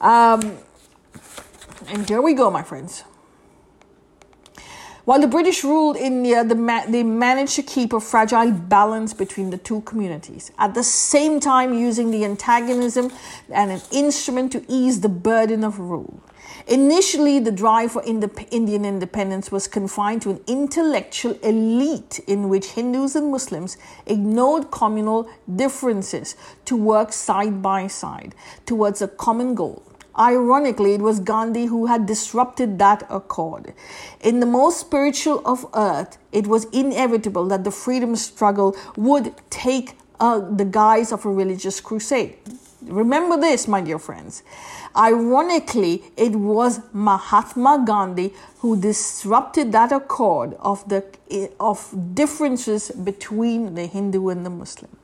[0.00, 0.58] Um,
[1.88, 3.04] and here we go, my friends.
[5.04, 9.50] While the British ruled India, the ma- they managed to keep a fragile balance between
[9.50, 13.12] the two communities, at the same time using the antagonism
[13.50, 16.22] and an instrument to ease the burden of rule.
[16.66, 23.14] Initially, the drive for Indian independence was confined to an intellectual elite in which Hindus
[23.14, 29.82] and Muslims ignored communal differences to work side by side towards a common goal.
[30.18, 33.74] Ironically, it was Gandhi who had disrupted that accord.
[34.20, 39.96] In the most spiritual of earth, it was inevitable that the freedom struggle would take
[40.20, 42.36] uh, the guise of a religious crusade.
[42.82, 44.42] Remember this, my dear friends.
[44.94, 51.02] Ironically, it was Mahatma Gandhi who disrupted that accord of the
[51.58, 54.96] of differences between the Hindu and the Muslim.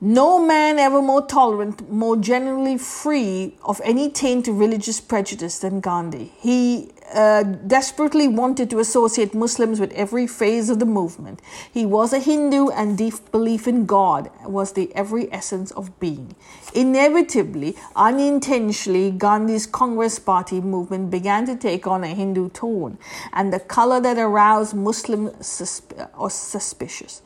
[0.00, 5.80] No man ever more tolerant, more generally free of any taint of religious prejudice than
[5.80, 6.30] Gandhi.
[6.38, 11.42] He uh, desperately wanted to associate Muslims with every phase of the movement.
[11.72, 16.36] He was a Hindu, and deep belief in God was the every essence of being.
[16.74, 22.98] Inevitably, unintentionally, Gandhi's Congress Party movement began to take on a Hindu tone,
[23.32, 27.22] and the color that aroused Muslim susp- or suspicious.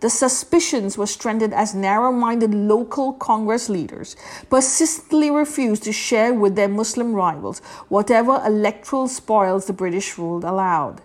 [0.00, 4.14] The suspicions were strengthened as narrow minded local Congress leaders
[4.50, 11.00] persistently refused to share with their Muslim rivals whatever electoral spoils the British rule allowed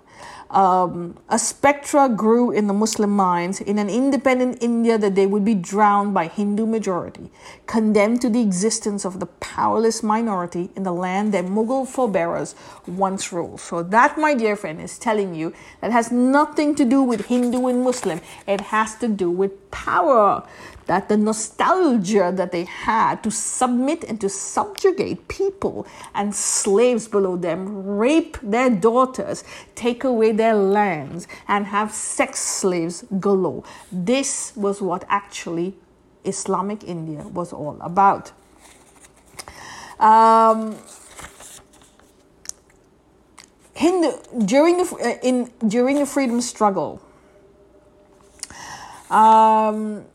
[0.52, 5.46] um, a spectra grew in the Muslim minds in an independent India that they would
[5.46, 7.32] be drowned by Hindu majority,
[7.68, 12.54] condemned to the existence of the powerless minority in the land their Mughal forebears
[12.86, 13.62] once ruled.
[13.62, 17.68] So that, my dear friend, is telling you that has nothing to do with Hindu
[17.68, 18.20] and Muslim.
[18.46, 20.44] It has to do with power
[20.88, 27.38] that the nostalgia that they had to submit and to subjugate people and slaves below
[27.38, 29.44] them, rape their daughters,
[29.76, 33.64] take away their lands, and have sex slaves galore.
[33.92, 35.76] This was what actually
[36.26, 38.32] Islamic India was all about.
[40.00, 40.78] Um,
[43.74, 44.12] Hindu,
[44.46, 47.02] during the uh, in during the freedom struggle,
[49.12, 50.06] um,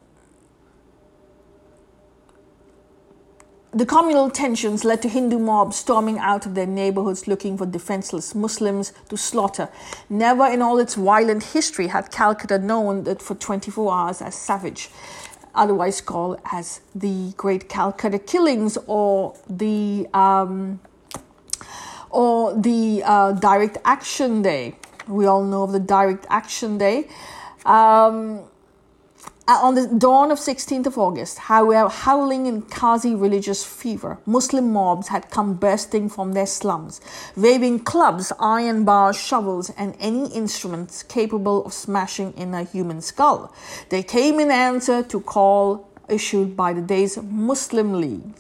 [3.77, 8.35] The communal tensions led to Hindu mobs storming out of their neighborhoods looking for defenseless
[8.35, 9.69] Muslims to slaughter.
[10.09, 14.89] Never in all its violent history had Calcutta known that for 24 hours as savage,
[15.55, 20.81] otherwise called as the Great Calcutta Killings or the um,
[22.09, 24.77] or the uh, Direct Action Day.
[25.07, 27.11] We all know of the Direct Action Day.
[27.67, 28.45] Um,
[29.49, 34.19] Uh, on the dawn of 16th of August, however, uh, howling in Qazi religious fever,
[34.27, 37.01] Muslim mobs had come bursting from their slums,
[37.37, 43.55] waving clubs, iron bars, shovels, and any instruments capable of smashing in a human skull.
[43.89, 48.35] They came in answer to call issued by the day's Muslim League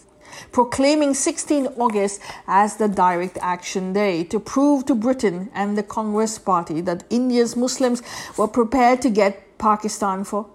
[0.53, 6.38] proclaiming 16 August as the Direct Action Day to prove to Britain and the Congress
[6.38, 8.03] Party that India's Muslims
[8.37, 10.47] were prepared to get Pakistan for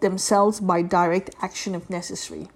[0.00, 2.48] themselves by direct action if necessary.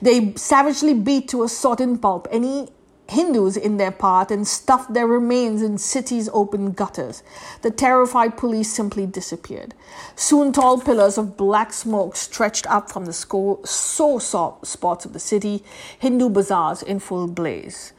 [0.00, 2.68] They savagely beat to a sodden pulp any
[3.08, 7.22] Hindus in their path and stuffed their remains in cities' open gutters.
[7.62, 9.74] The terrified police simply disappeared.
[10.14, 15.64] Soon, tall pillars of black smoke stretched up from the sore spots of the city,
[15.98, 17.94] Hindu bazaars in full blaze.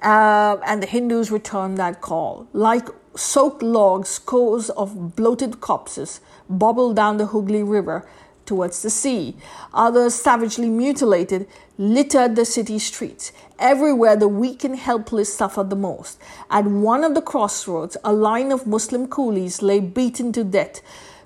[0.00, 2.46] Uh, and the Hindus returned that call.
[2.52, 8.06] Like soaked logs, scores of bloated corpses bobbled down the Hooghly River
[8.46, 9.36] towards the sea.
[9.72, 11.46] Others, savagely mutilated,
[11.78, 13.32] littered the city streets.
[13.58, 16.20] Everywhere, the weak and helpless suffered the most.
[16.50, 20.80] At one of the crossroads, a line of Muslim coolies lay beaten to death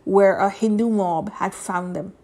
[0.05, 2.15] where a Hindu mob had found them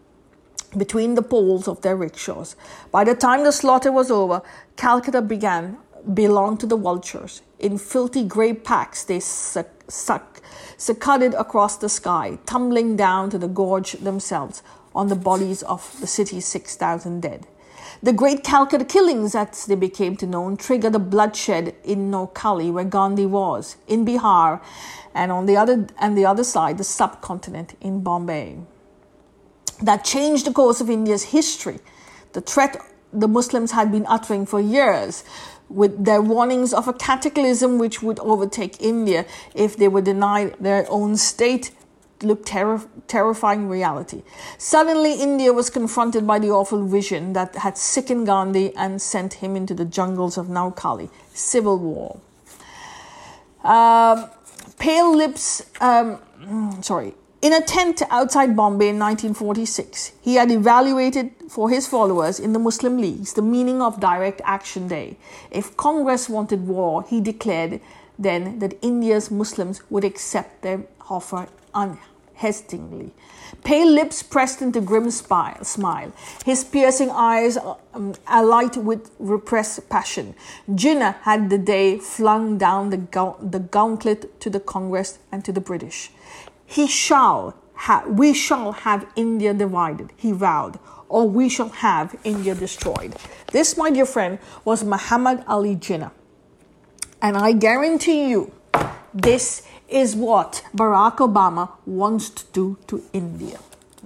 [0.76, 2.56] between the poles of their rickshaws.
[2.90, 4.42] By the time the slaughter was over,
[4.76, 5.76] Calcutta began
[6.12, 7.42] belonged to the vultures.
[7.64, 10.42] In filthy grey packs, they suck, suck,
[10.86, 14.62] across the sky, tumbling down to the gorge themselves
[14.94, 17.46] on the bodies of the city's 6,000 dead.
[18.02, 22.84] The great Calcutta killings, as they became to known, triggered the bloodshed in Noakhali, where
[22.84, 24.60] Gandhi was, in Bihar,
[25.14, 28.58] and on the other and the other side, the subcontinent in Bombay.
[29.80, 31.78] That changed the course of India's history.
[32.34, 32.76] The threat
[33.14, 35.24] the Muslims had been uttering for years,
[35.74, 40.86] with their warnings of a cataclysm which would overtake India if they were denied their
[40.88, 41.72] own state
[42.22, 44.22] looked terri- terrifying reality.
[44.56, 49.56] Suddenly, India was confronted by the awful vision that had sickened Gandhi and sent him
[49.56, 52.20] into the jungles of Noakhali, civil war.
[53.62, 54.30] Um,
[54.78, 56.18] pale lips, um,
[56.82, 57.14] sorry,
[57.44, 62.58] in a tent outside Bombay in 1946, he had evaluated for his followers in the
[62.58, 65.18] Muslim leagues the meaning of Direct Action Day.
[65.50, 67.82] If Congress wanted war, he declared
[68.18, 73.12] then that India's Muslims would accept their offer unhesitatingly.
[73.62, 76.12] Pale lips pressed into grim smile,
[76.46, 77.58] his piercing eyes
[77.92, 80.34] um, alight with repressed passion.
[80.70, 85.60] Jinnah had the day flung down the, the gauntlet to the Congress and to the
[85.60, 86.10] British.
[86.74, 92.52] He shall have, we shall have India divided, he vowed, or we shall have India
[92.52, 93.14] destroyed.
[93.52, 96.10] This, my dear friend, was Muhammad Ali Jinnah.
[97.22, 98.50] And I guarantee you,
[99.14, 103.60] this is what Barack Obama wants to do to India.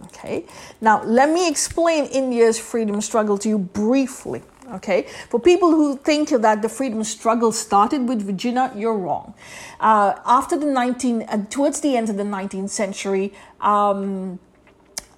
[0.05, 0.45] Okay,
[0.83, 4.43] now let me explain India's freedom struggle to you briefly.
[4.75, 9.33] Okay, for people who think that the freedom struggle started with Virginia, you're wrong.
[9.81, 14.39] Uh, after the 19, uh, towards the end of the 19th century, um,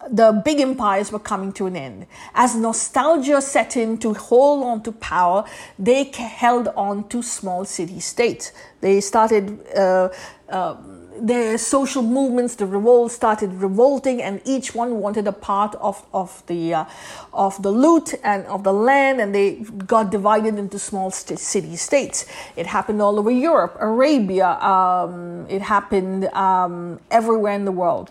[0.08, 2.06] the big empires were coming to an end.
[2.32, 5.44] As nostalgia set in to hold on to power,
[5.78, 8.52] they held on to small city states.
[8.80, 9.58] They started.
[9.76, 10.10] Uh,
[10.48, 10.76] uh,
[11.18, 16.42] the social movements, the revolt started revolting, and each one wanted a part of of
[16.46, 16.84] the uh,
[17.32, 19.56] of the loot and of the land, and they
[19.86, 22.26] got divided into small st- city states.
[22.56, 24.48] It happened all over Europe, Arabia.
[24.60, 28.10] Um, it happened um, everywhere in the world.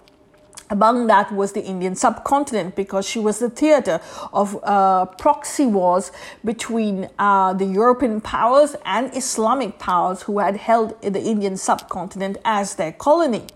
[0.71, 3.99] Among that was the Indian subcontinent because she was the theater
[4.31, 6.11] of uh, proxy wars
[6.45, 12.75] between uh, the European powers and Islamic powers who had held the Indian subcontinent as
[12.75, 13.47] their colony.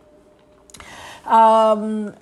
[1.25, 2.15] Um,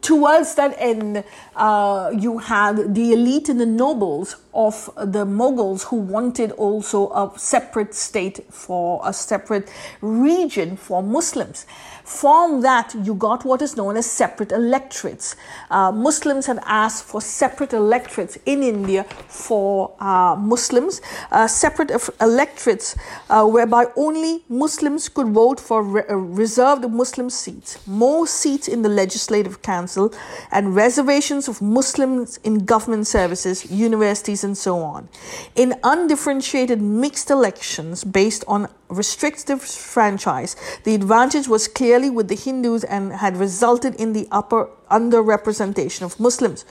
[0.00, 1.24] towards that end,
[1.54, 7.38] uh, you had the elite and the nobles of the Mughals who wanted also a
[7.38, 9.70] separate state for a separate
[10.00, 11.66] region for Muslims.
[12.08, 15.36] From that, you got what is known as separate electorates.
[15.70, 22.96] Uh, Muslims had asked for separate electorates in India for uh, Muslims, uh, separate electorates
[23.28, 28.80] uh, whereby only Muslims could vote for re- uh, reserved Muslim seats, more seats in
[28.80, 30.10] the legislative council,
[30.50, 35.10] and reservations of Muslims in government services, universities, and so on.
[35.54, 42.84] In undifferentiated mixed elections based on restrictive franchise, the advantage was clearly with the Hindus
[42.84, 46.64] and had resulted in the upper underrepresentation of Muslims.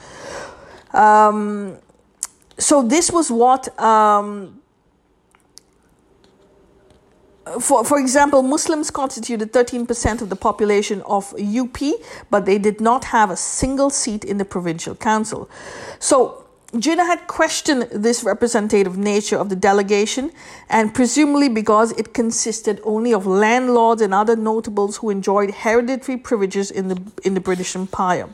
[0.92, 1.78] Um,
[2.58, 3.78] so this was what.
[3.80, 4.60] Um,
[7.60, 11.78] for, for example, Muslims constituted 13% of the population of UP,
[12.30, 15.48] but they did not have a single seat in the provincial council.
[15.98, 16.44] So,
[16.74, 20.30] Jinnah had questioned this representative nature of the delegation,
[20.68, 26.70] and presumably because it consisted only of landlords and other notables who enjoyed hereditary privileges
[26.70, 28.28] in the, in the British Empire.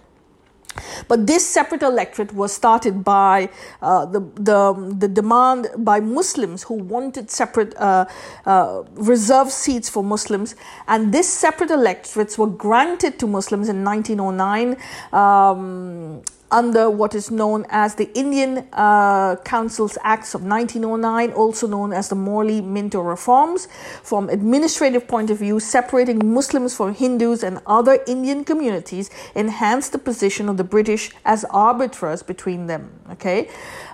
[1.07, 6.75] But this separate electorate was started by uh, the, the, the demand by Muslims who
[6.75, 8.07] wanted separate uh,
[8.45, 10.57] uh, reserved seats for Muslims.
[10.89, 14.77] And this separate electorates were granted to Muslims in 1909.
[15.13, 21.93] Um, under what is known as the Indian uh, Councils Acts of 1909, also known
[21.93, 23.69] as the Morley Minto Reforms.
[24.03, 29.99] From administrative point of view, separating Muslims from Hindus and other Indian communities enhanced the
[29.99, 33.01] position of the British as arbiters between them.
[33.11, 33.49] Okay,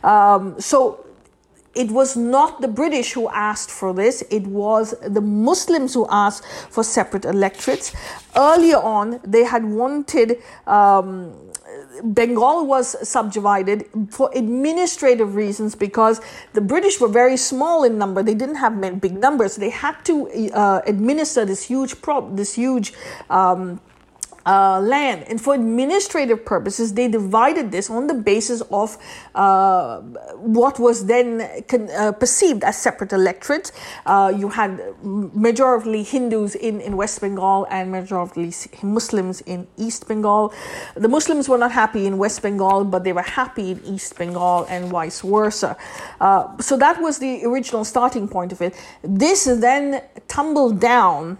[0.05, 1.07] um, so
[1.75, 6.45] it was not the British who asked for this, it was the Muslims who asked
[6.69, 7.95] for separate electorates.
[8.35, 11.33] Earlier on, they had wanted um,
[12.03, 16.21] Bengal was subdivided for administrative reasons because
[16.53, 18.23] the British were very small in number.
[18.23, 19.57] They didn't have big numbers.
[19.57, 22.93] They had to uh, administer this huge prop, this huge
[23.29, 23.81] um,
[24.47, 25.25] uh, land.
[25.29, 28.97] And for administrative purposes, they divided this on the basis of
[29.35, 30.01] uh,
[30.37, 33.73] what was then con- uh, perceived as separate electorates.
[34.07, 40.53] Uh, you had majority Hindus in, in West Bengal and majority Muslims in East Bengal.
[40.95, 44.65] The Muslims were not happy in West Bengal, but they were happy in East Bengal
[44.69, 45.77] and vice versa.
[46.21, 48.75] Uh, so that was the original starting point of it.
[49.03, 51.39] This then tumbled down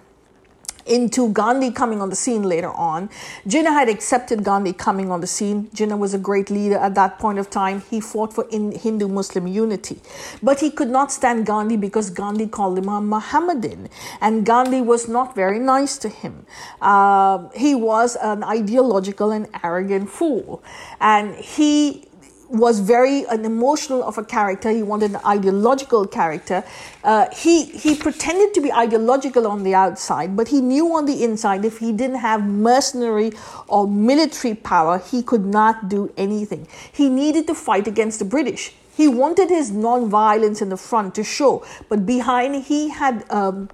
[0.87, 3.09] into Gandhi coming on the scene later on.
[3.47, 5.69] Jinnah had accepted Gandhi coming on the scene.
[5.75, 7.83] Jinnah was a great leader at that point of time.
[7.91, 10.01] He fought for Hindu Muslim unity.
[10.43, 13.89] But he could not stand Gandhi because Gandhi called him a Mohammedan.
[14.21, 16.47] And Gandhi was not very nice to him.
[16.81, 20.63] Uh, he was an ideological and arrogant fool.
[21.01, 22.10] And he
[22.51, 24.71] was very an emotional of a character.
[24.71, 26.65] He wanted an ideological character.
[27.05, 31.23] Uh, he he pretended to be ideological on the outside, but he knew on the
[31.23, 33.33] inside if he didn't have mercenary
[33.69, 36.67] or military power, he could not do anything.
[36.93, 38.75] He needed to fight against the British.
[38.97, 43.25] He wanted his non-violence in the front to show, but behind he had.
[43.31, 43.71] Um,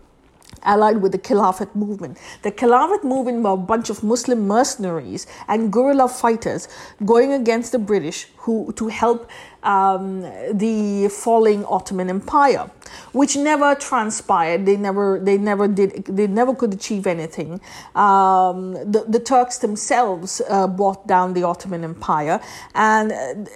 [0.67, 2.19] allied with the Khilafat movement.
[2.43, 6.69] The Khilafat movement were a bunch of Muslim mercenaries and guerrilla fighters
[7.05, 9.29] going against the British who to help
[9.63, 12.71] um, the falling Ottoman Empire,
[13.13, 14.67] which never transpired.
[14.67, 17.61] They never, they never did, they never could achieve anything.
[17.95, 22.41] Um, the, the Turks themselves uh, brought down the Ottoman Empire,
[22.75, 23.13] and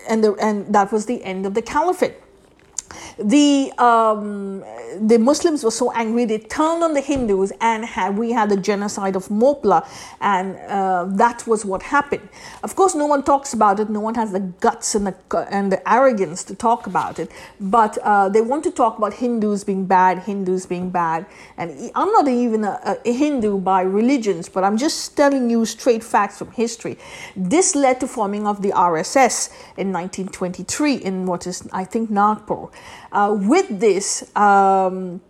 [0.08, 2.16] and the, and that was the end of the Caliphate
[3.18, 4.64] the um,
[5.00, 7.86] the Muslims were so angry they turned on the Hindus and
[8.18, 9.86] we had the genocide of Mopla
[10.20, 12.28] and uh, that was what happened.
[12.62, 13.88] Of course, no one talks about it.
[13.88, 15.14] No one has the guts and the
[15.50, 17.30] and the arrogance to talk about it.
[17.60, 21.26] But uh, they want to talk about Hindus being bad, Hindus being bad.
[21.56, 26.02] And I'm not even a, a Hindu by religions, but I'm just telling you straight
[26.02, 26.98] facts from history.
[27.36, 32.68] This led to forming of the RSS in 1923 in what is I think Nagpur.
[33.12, 35.20] Uh, with this, um,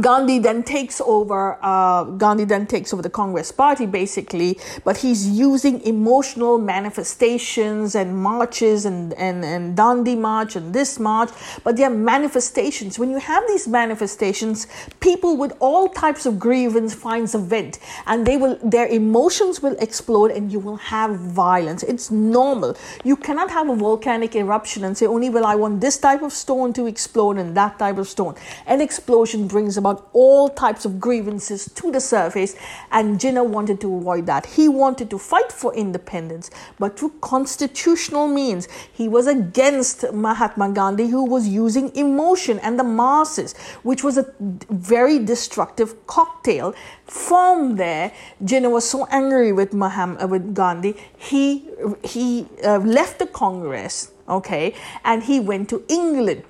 [0.00, 1.58] Gandhi then takes over.
[1.62, 8.16] Uh, Gandhi then takes over the Congress Party, basically, but he's using emotional manifestations and
[8.16, 11.30] marches and and and Dandi March and this march.
[11.64, 12.98] But they are manifestations.
[12.98, 14.66] When you have these manifestations,
[15.00, 19.76] people with all types of grievance finds a vent, and they will their emotions will
[19.80, 21.82] explode, and you will have violence.
[21.82, 22.76] It's normal.
[23.04, 26.32] You cannot have a volcanic eruption and say only well I want this type of
[26.32, 28.34] stone to explode and that type of stone.
[28.66, 32.54] An explosion brings about all types of grievances to the surface,
[32.90, 34.46] and Jinnah wanted to avoid that.
[34.46, 38.68] He wanted to fight for independence, but through constitutional means.
[38.92, 44.32] He was against Mahatma Gandhi, who was using emotion and the masses, which was a
[44.40, 46.74] very destructive cocktail.
[47.06, 48.12] From there,
[48.44, 51.68] Jinnah was so angry with Mahatma, uh, with Gandhi, he
[52.02, 56.44] he uh, left the Congress, okay, and he went to England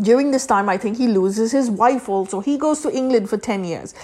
[0.00, 2.40] during this time, I think he loses his wife also.
[2.40, 3.94] He goes to England for 10 years.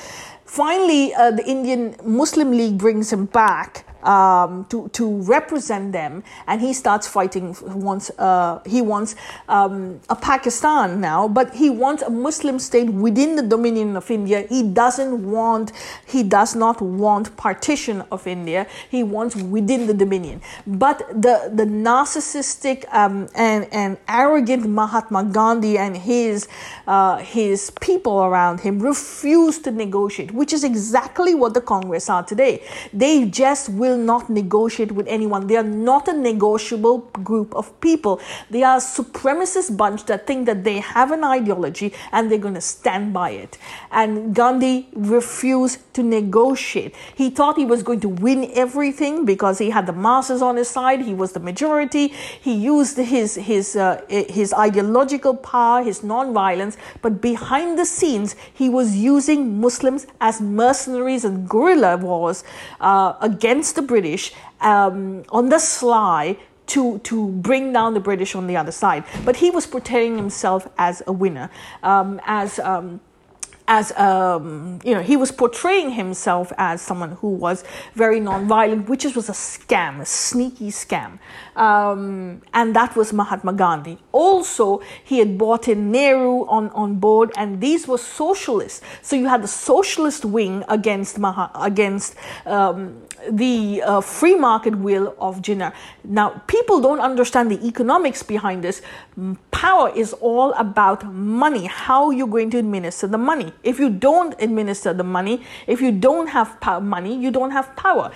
[0.45, 6.61] Finally, uh, the Indian Muslim League brings him back um, to to represent them, and
[6.61, 7.57] he starts fighting.
[7.63, 9.17] Wants uh, he wants
[9.49, 14.47] um, a Pakistan now, but he wants a Muslim state within the dominion of India.
[14.49, 15.73] He doesn't want
[16.07, 18.67] he does not want partition of India.
[18.91, 20.41] He wants within the dominion.
[20.67, 26.49] But the the narcissistic um, and and arrogant Mahatma Gandhi and his
[26.87, 32.23] uh, his people around him refuse to negotiate, which is exactly what the Congress are
[32.23, 32.63] today.
[32.93, 35.47] They just will will not negotiate with anyone.
[35.47, 36.99] They are not a negotiable
[37.31, 38.21] group of people.
[38.51, 42.55] They are a supremacist bunch that think that they have an ideology and they're going
[42.55, 43.59] to stand by it.
[43.91, 46.95] And Gandhi refused to negotiate.
[47.15, 50.69] He thought he was going to win everything because he had the masses on his
[50.69, 51.01] side.
[51.03, 52.09] He was the majority.
[52.09, 58.69] He used his his uh, his ideological power, his non-violence, but behind the scenes, he
[58.69, 62.45] was using Muslims as mercenaries and guerrilla wars
[62.81, 68.47] uh, against the British um, on the sly to to bring down the British on
[68.47, 69.05] the other side.
[69.25, 71.51] But he was portraying himself as a winner,
[71.83, 73.01] um, as um,
[73.67, 77.65] as um, you know he was portraying himself as someone who was
[77.95, 81.19] very nonviolent which was a scam a sneaky scam.
[81.57, 83.99] Um, and that was mahatma gandhi.
[84.13, 88.83] Also he had brought in nehru on, on board and these were socialists.
[89.03, 95.15] So you had the socialist wing against Maha, against um, the uh, free market will
[95.19, 95.73] of Jinnah.
[96.05, 98.83] Now, people don't understand the economics behind this.
[99.51, 103.53] Power is all about money, how you're going to administer the money.
[103.63, 108.11] If you don't administer the money, if you don't have money, you don't have power.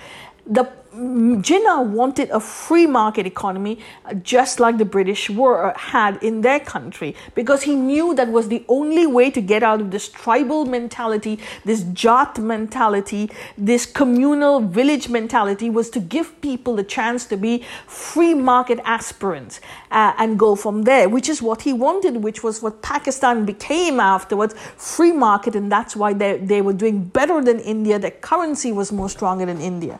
[0.45, 3.77] The Jinnah wanted a free market economy
[4.23, 8.65] just like the British were had in their country because he knew that was the
[8.67, 15.09] only way to get out of this tribal mentality, this Jat mentality, this communal village
[15.09, 19.61] mentality was to give people the chance to be free market aspirants
[19.91, 23.99] uh, and go from there, which is what he wanted, which was what Pakistan became
[23.99, 27.99] afterwards, free market, and that's why they, they were doing better than India.
[27.99, 29.99] Their currency was more stronger than India.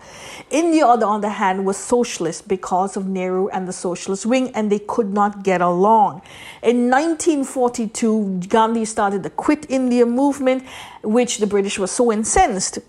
[0.50, 4.50] India India, on the other hand, was socialist because of Nehru and the socialist wing,
[4.56, 6.22] and they could not get along.
[6.64, 10.64] In 1942, Gandhi started the Quit India movement,
[11.04, 12.80] which the British were so incensed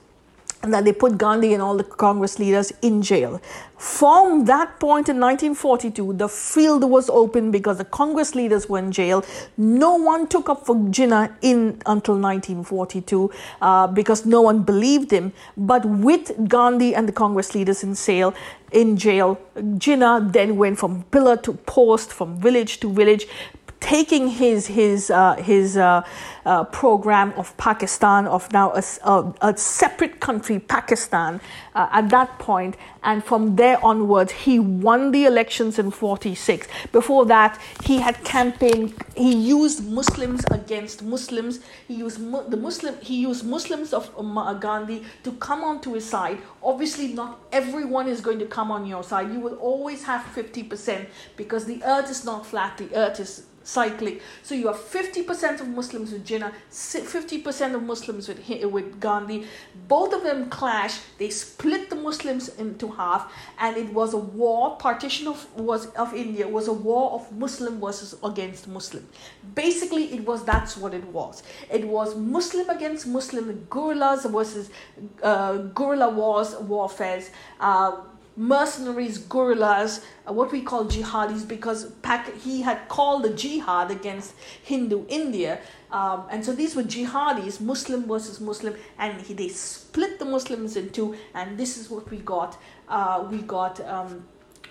[0.63, 3.41] and that they put Gandhi and all the Congress leaders in jail.
[3.79, 8.93] From that point in 1942, the field was open because the Congress leaders were in
[8.93, 9.25] jail.
[9.57, 13.31] No one took up for Jinnah in until 1942
[13.63, 15.33] uh, because no one believed him.
[15.57, 18.35] But with Gandhi and the Congress leaders in jail,
[18.71, 23.27] in jail, Jinnah then went from pillar to post, from village to village,
[23.81, 26.03] taking his his uh, his uh,
[26.45, 31.41] uh, program of Pakistan of now a, a, a separate country Pakistan
[31.75, 37.27] uh, at that point and from there onwards he won the elections in 46 before
[37.27, 41.61] that he had campaigned he used Muslims against Muslims.
[41.89, 44.11] He used mu- the Muslim he used Muslims of
[44.61, 46.39] Gandhi to come onto his side.
[46.63, 49.31] Obviously not everyone is going to come on your side.
[49.33, 51.07] You will always have 50%
[51.37, 54.21] because the earth is not flat the earth is cyclic.
[54.43, 59.47] So you have 50% of Muslims with Jinnah, 50% of Muslims with, with Gandhi.
[59.89, 61.01] Both of them clash.
[61.19, 64.77] They split the Muslims into half, and it was a war.
[64.77, 69.07] Partition of was of India was a war of Muslim versus against Muslim.
[69.55, 71.43] Basically, it was that's what it was.
[71.71, 74.71] It was Muslim against Muslim, guerrillas versus
[75.23, 77.31] uh, guerrilla wars, warfares.
[77.61, 77.93] Uh,
[78.41, 81.93] mercenaries, guerrillas, uh, what we call jihadis, because
[82.43, 84.33] he had called the jihad against
[84.63, 85.61] Hindu India.
[85.93, 90.77] Um, and so these were jihadis, Muslim versus Muslim, and he, they split the Muslims
[90.77, 92.57] in two, and this is what we got.
[92.89, 93.81] Uh, we got.
[93.87, 94.25] Um,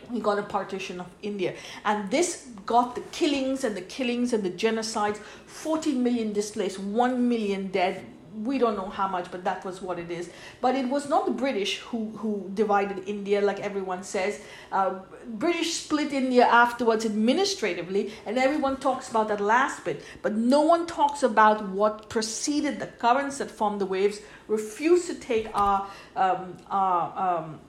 [0.09, 1.53] we got a partition of India.
[1.85, 7.29] And this got the killings and the killings and the genocides 40 million displaced, 1
[7.29, 8.03] million dead,
[8.43, 10.29] we don't know how much, but that was what it is.
[10.61, 14.41] But it was not the British who, who divided India, like everyone says.
[14.71, 20.03] Uh, British split India afterwards administratively, and everyone talks about that last bit.
[20.21, 25.15] But no one talks about what preceded the currents that formed the waves, refused to
[25.15, 27.59] take our, um, our um,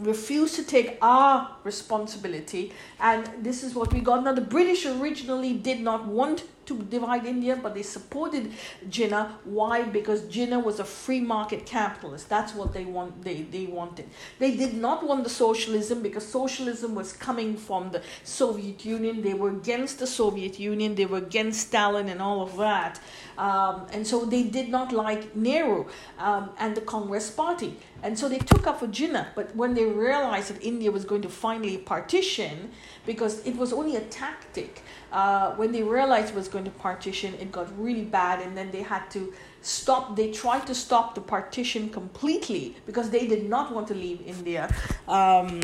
[0.00, 5.52] refused to take our responsibility and this is what we got now the british originally
[5.52, 8.52] did not want to divide India, but they supported
[8.88, 9.32] Jinnah.
[9.44, 9.82] Why?
[9.82, 12.28] Because Jinnah was a free market capitalist.
[12.28, 13.22] That's what they want.
[13.22, 14.08] They, they wanted.
[14.38, 19.22] They did not want the socialism because socialism was coming from the Soviet Union.
[19.22, 20.94] They were against the Soviet Union.
[20.94, 23.00] They were against Stalin and all of that.
[23.38, 25.86] Um, and so they did not like Nehru
[26.18, 27.76] um, and the Congress Party.
[28.02, 29.28] And so they took up for Jinnah.
[29.34, 32.70] But when they realized that India was going to finally partition,
[33.06, 34.82] because it was only a tactic,
[35.12, 38.70] uh, when they realized it was going to partition, it got really bad, and then
[38.70, 39.32] they had to
[39.62, 40.16] stop.
[40.16, 44.72] They tried to stop the partition completely because they did not want to leave India.
[45.06, 45.60] Um,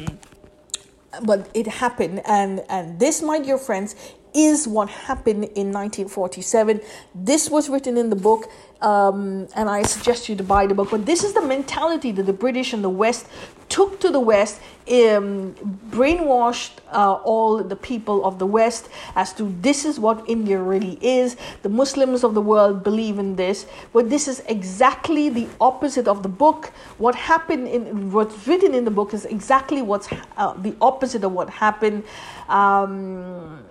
[1.22, 3.94] but it happened, and and this, my dear friends,
[4.34, 6.80] is what happened in 1947.
[7.14, 8.50] This was written in the book,
[8.82, 10.90] um, and I suggest you to buy the book.
[10.90, 13.26] But this is the mentality that the British and the West
[13.68, 15.54] took to the West, um,
[15.90, 20.98] brainwashed uh, all the people of the West as to this is what India really
[21.00, 21.36] is.
[21.62, 26.22] The Muslims of the world believe in this, but this is exactly the opposite of
[26.22, 26.72] the book.
[26.98, 31.32] What happened in what's written in the book is exactly what's uh, the opposite of
[31.32, 32.04] what happened.
[32.48, 33.64] Um,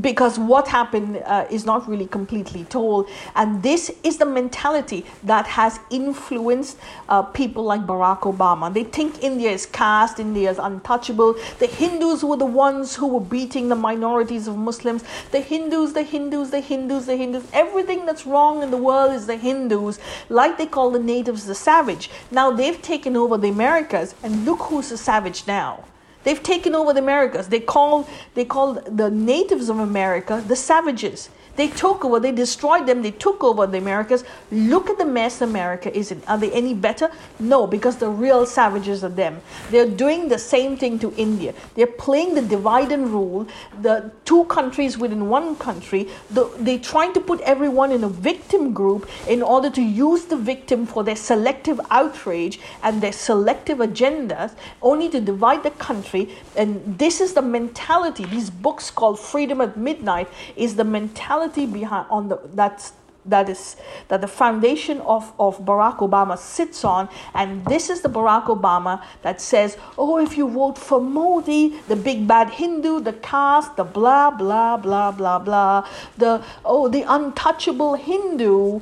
[0.00, 3.08] because what happened uh, is not really completely told.
[3.34, 6.78] And this is the mentality that has influenced
[7.08, 8.72] uh, people like Barack Obama.
[8.72, 11.34] They think India is caste, India is untouchable.
[11.58, 15.04] The Hindus were the ones who were beating the minorities of Muslims.
[15.32, 17.44] The Hindus, the Hindus, the Hindus, the Hindus.
[17.52, 21.54] Everything that's wrong in the world is the Hindus, like they call the natives the
[21.54, 22.10] savage.
[22.30, 25.84] Now they've taken over the Americas, and look who's the savage now.
[26.24, 27.48] They've taken over the Americas.
[27.48, 31.28] They call they call the natives of America the savages.
[31.54, 34.24] They took over, they destroyed them, they took over the Americas.
[34.50, 36.22] Look at the mess America is in.
[36.26, 37.10] Are they any better?
[37.38, 39.40] No, because the real savages are them.
[39.70, 41.52] They're doing the same thing to India.
[41.74, 43.46] They're playing the divide and rule,
[43.82, 46.08] the two countries within one country.
[46.30, 50.36] The, they're trying to put everyone in a victim group in order to use the
[50.36, 56.34] victim for their selective outrage and their selective agendas, only to divide the country.
[56.56, 58.24] And this is the mentality.
[58.24, 62.92] These books called Freedom at Midnight is the mentality behind on the that's
[63.24, 63.76] that is
[64.08, 69.02] that the foundation of, of Barack Obama sits on, and this is the Barack Obama
[69.22, 73.84] that says, Oh, if you vote for Modi, the big bad Hindu, the caste, the
[73.84, 75.88] blah blah blah blah blah,
[76.18, 78.80] the oh the untouchable Hindu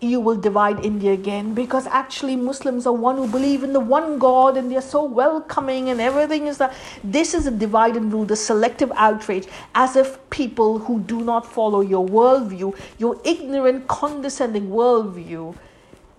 [0.00, 4.18] you will divide India again because actually Muslims are one who believe in the one
[4.18, 8.24] God and they're so welcoming and everything is that this is a divide and rule,
[8.24, 14.68] the selective outrage, as if people who do not follow your worldview, your ignorant, condescending
[14.68, 15.56] worldview,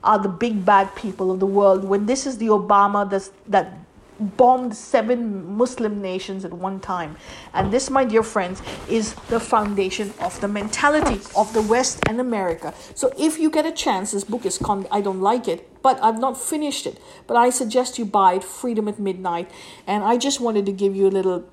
[0.03, 1.83] are the big bad people of the world.
[1.83, 3.73] When this is the Obama that's, that
[4.19, 7.17] bombed seven Muslim nations at one time.
[7.53, 12.19] And this, my dear friends, is the foundation of the mentality of the West and
[12.19, 12.73] America.
[12.95, 16.01] So if you get a chance, this book is con I don't like it, but
[16.03, 16.99] I've not finished it.
[17.27, 19.49] But I suggest you buy it, Freedom at Midnight.
[19.87, 21.45] And I just wanted to give you a little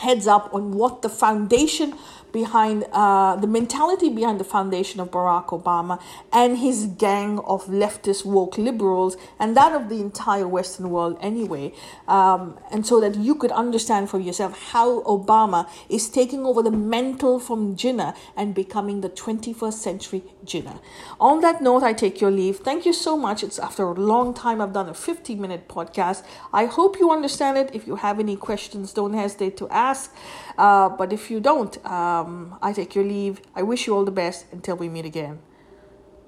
[0.00, 1.94] heads up on what the foundation
[2.34, 8.26] behind uh, the mentality behind the foundation of Barack Obama and his gang of leftist
[8.26, 11.72] woke liberals and that of the entire Western world anyway.
[12.08, 16.72] Um, and so that you could understand for yourself how Obama is taking over the
[16.72, 20.80] mental from Jinnah and becoming the 21st century Jinnah.
[21.20, 22.58] On that note, I take your leave.
[22.58, 23.44] Thank you so much.
[23.44, 26.24] It's after a long time I've done a 50 minute podcast.
[26.52, 27.70] I hope you understand it.
[27.72, 30.12] If you have any questions, don't hesitate to ask.
[30.56, 33.40] Uh, but if you don't, um, I take your leave.
[33.54, 35.40] I wish you all the best until we meet again.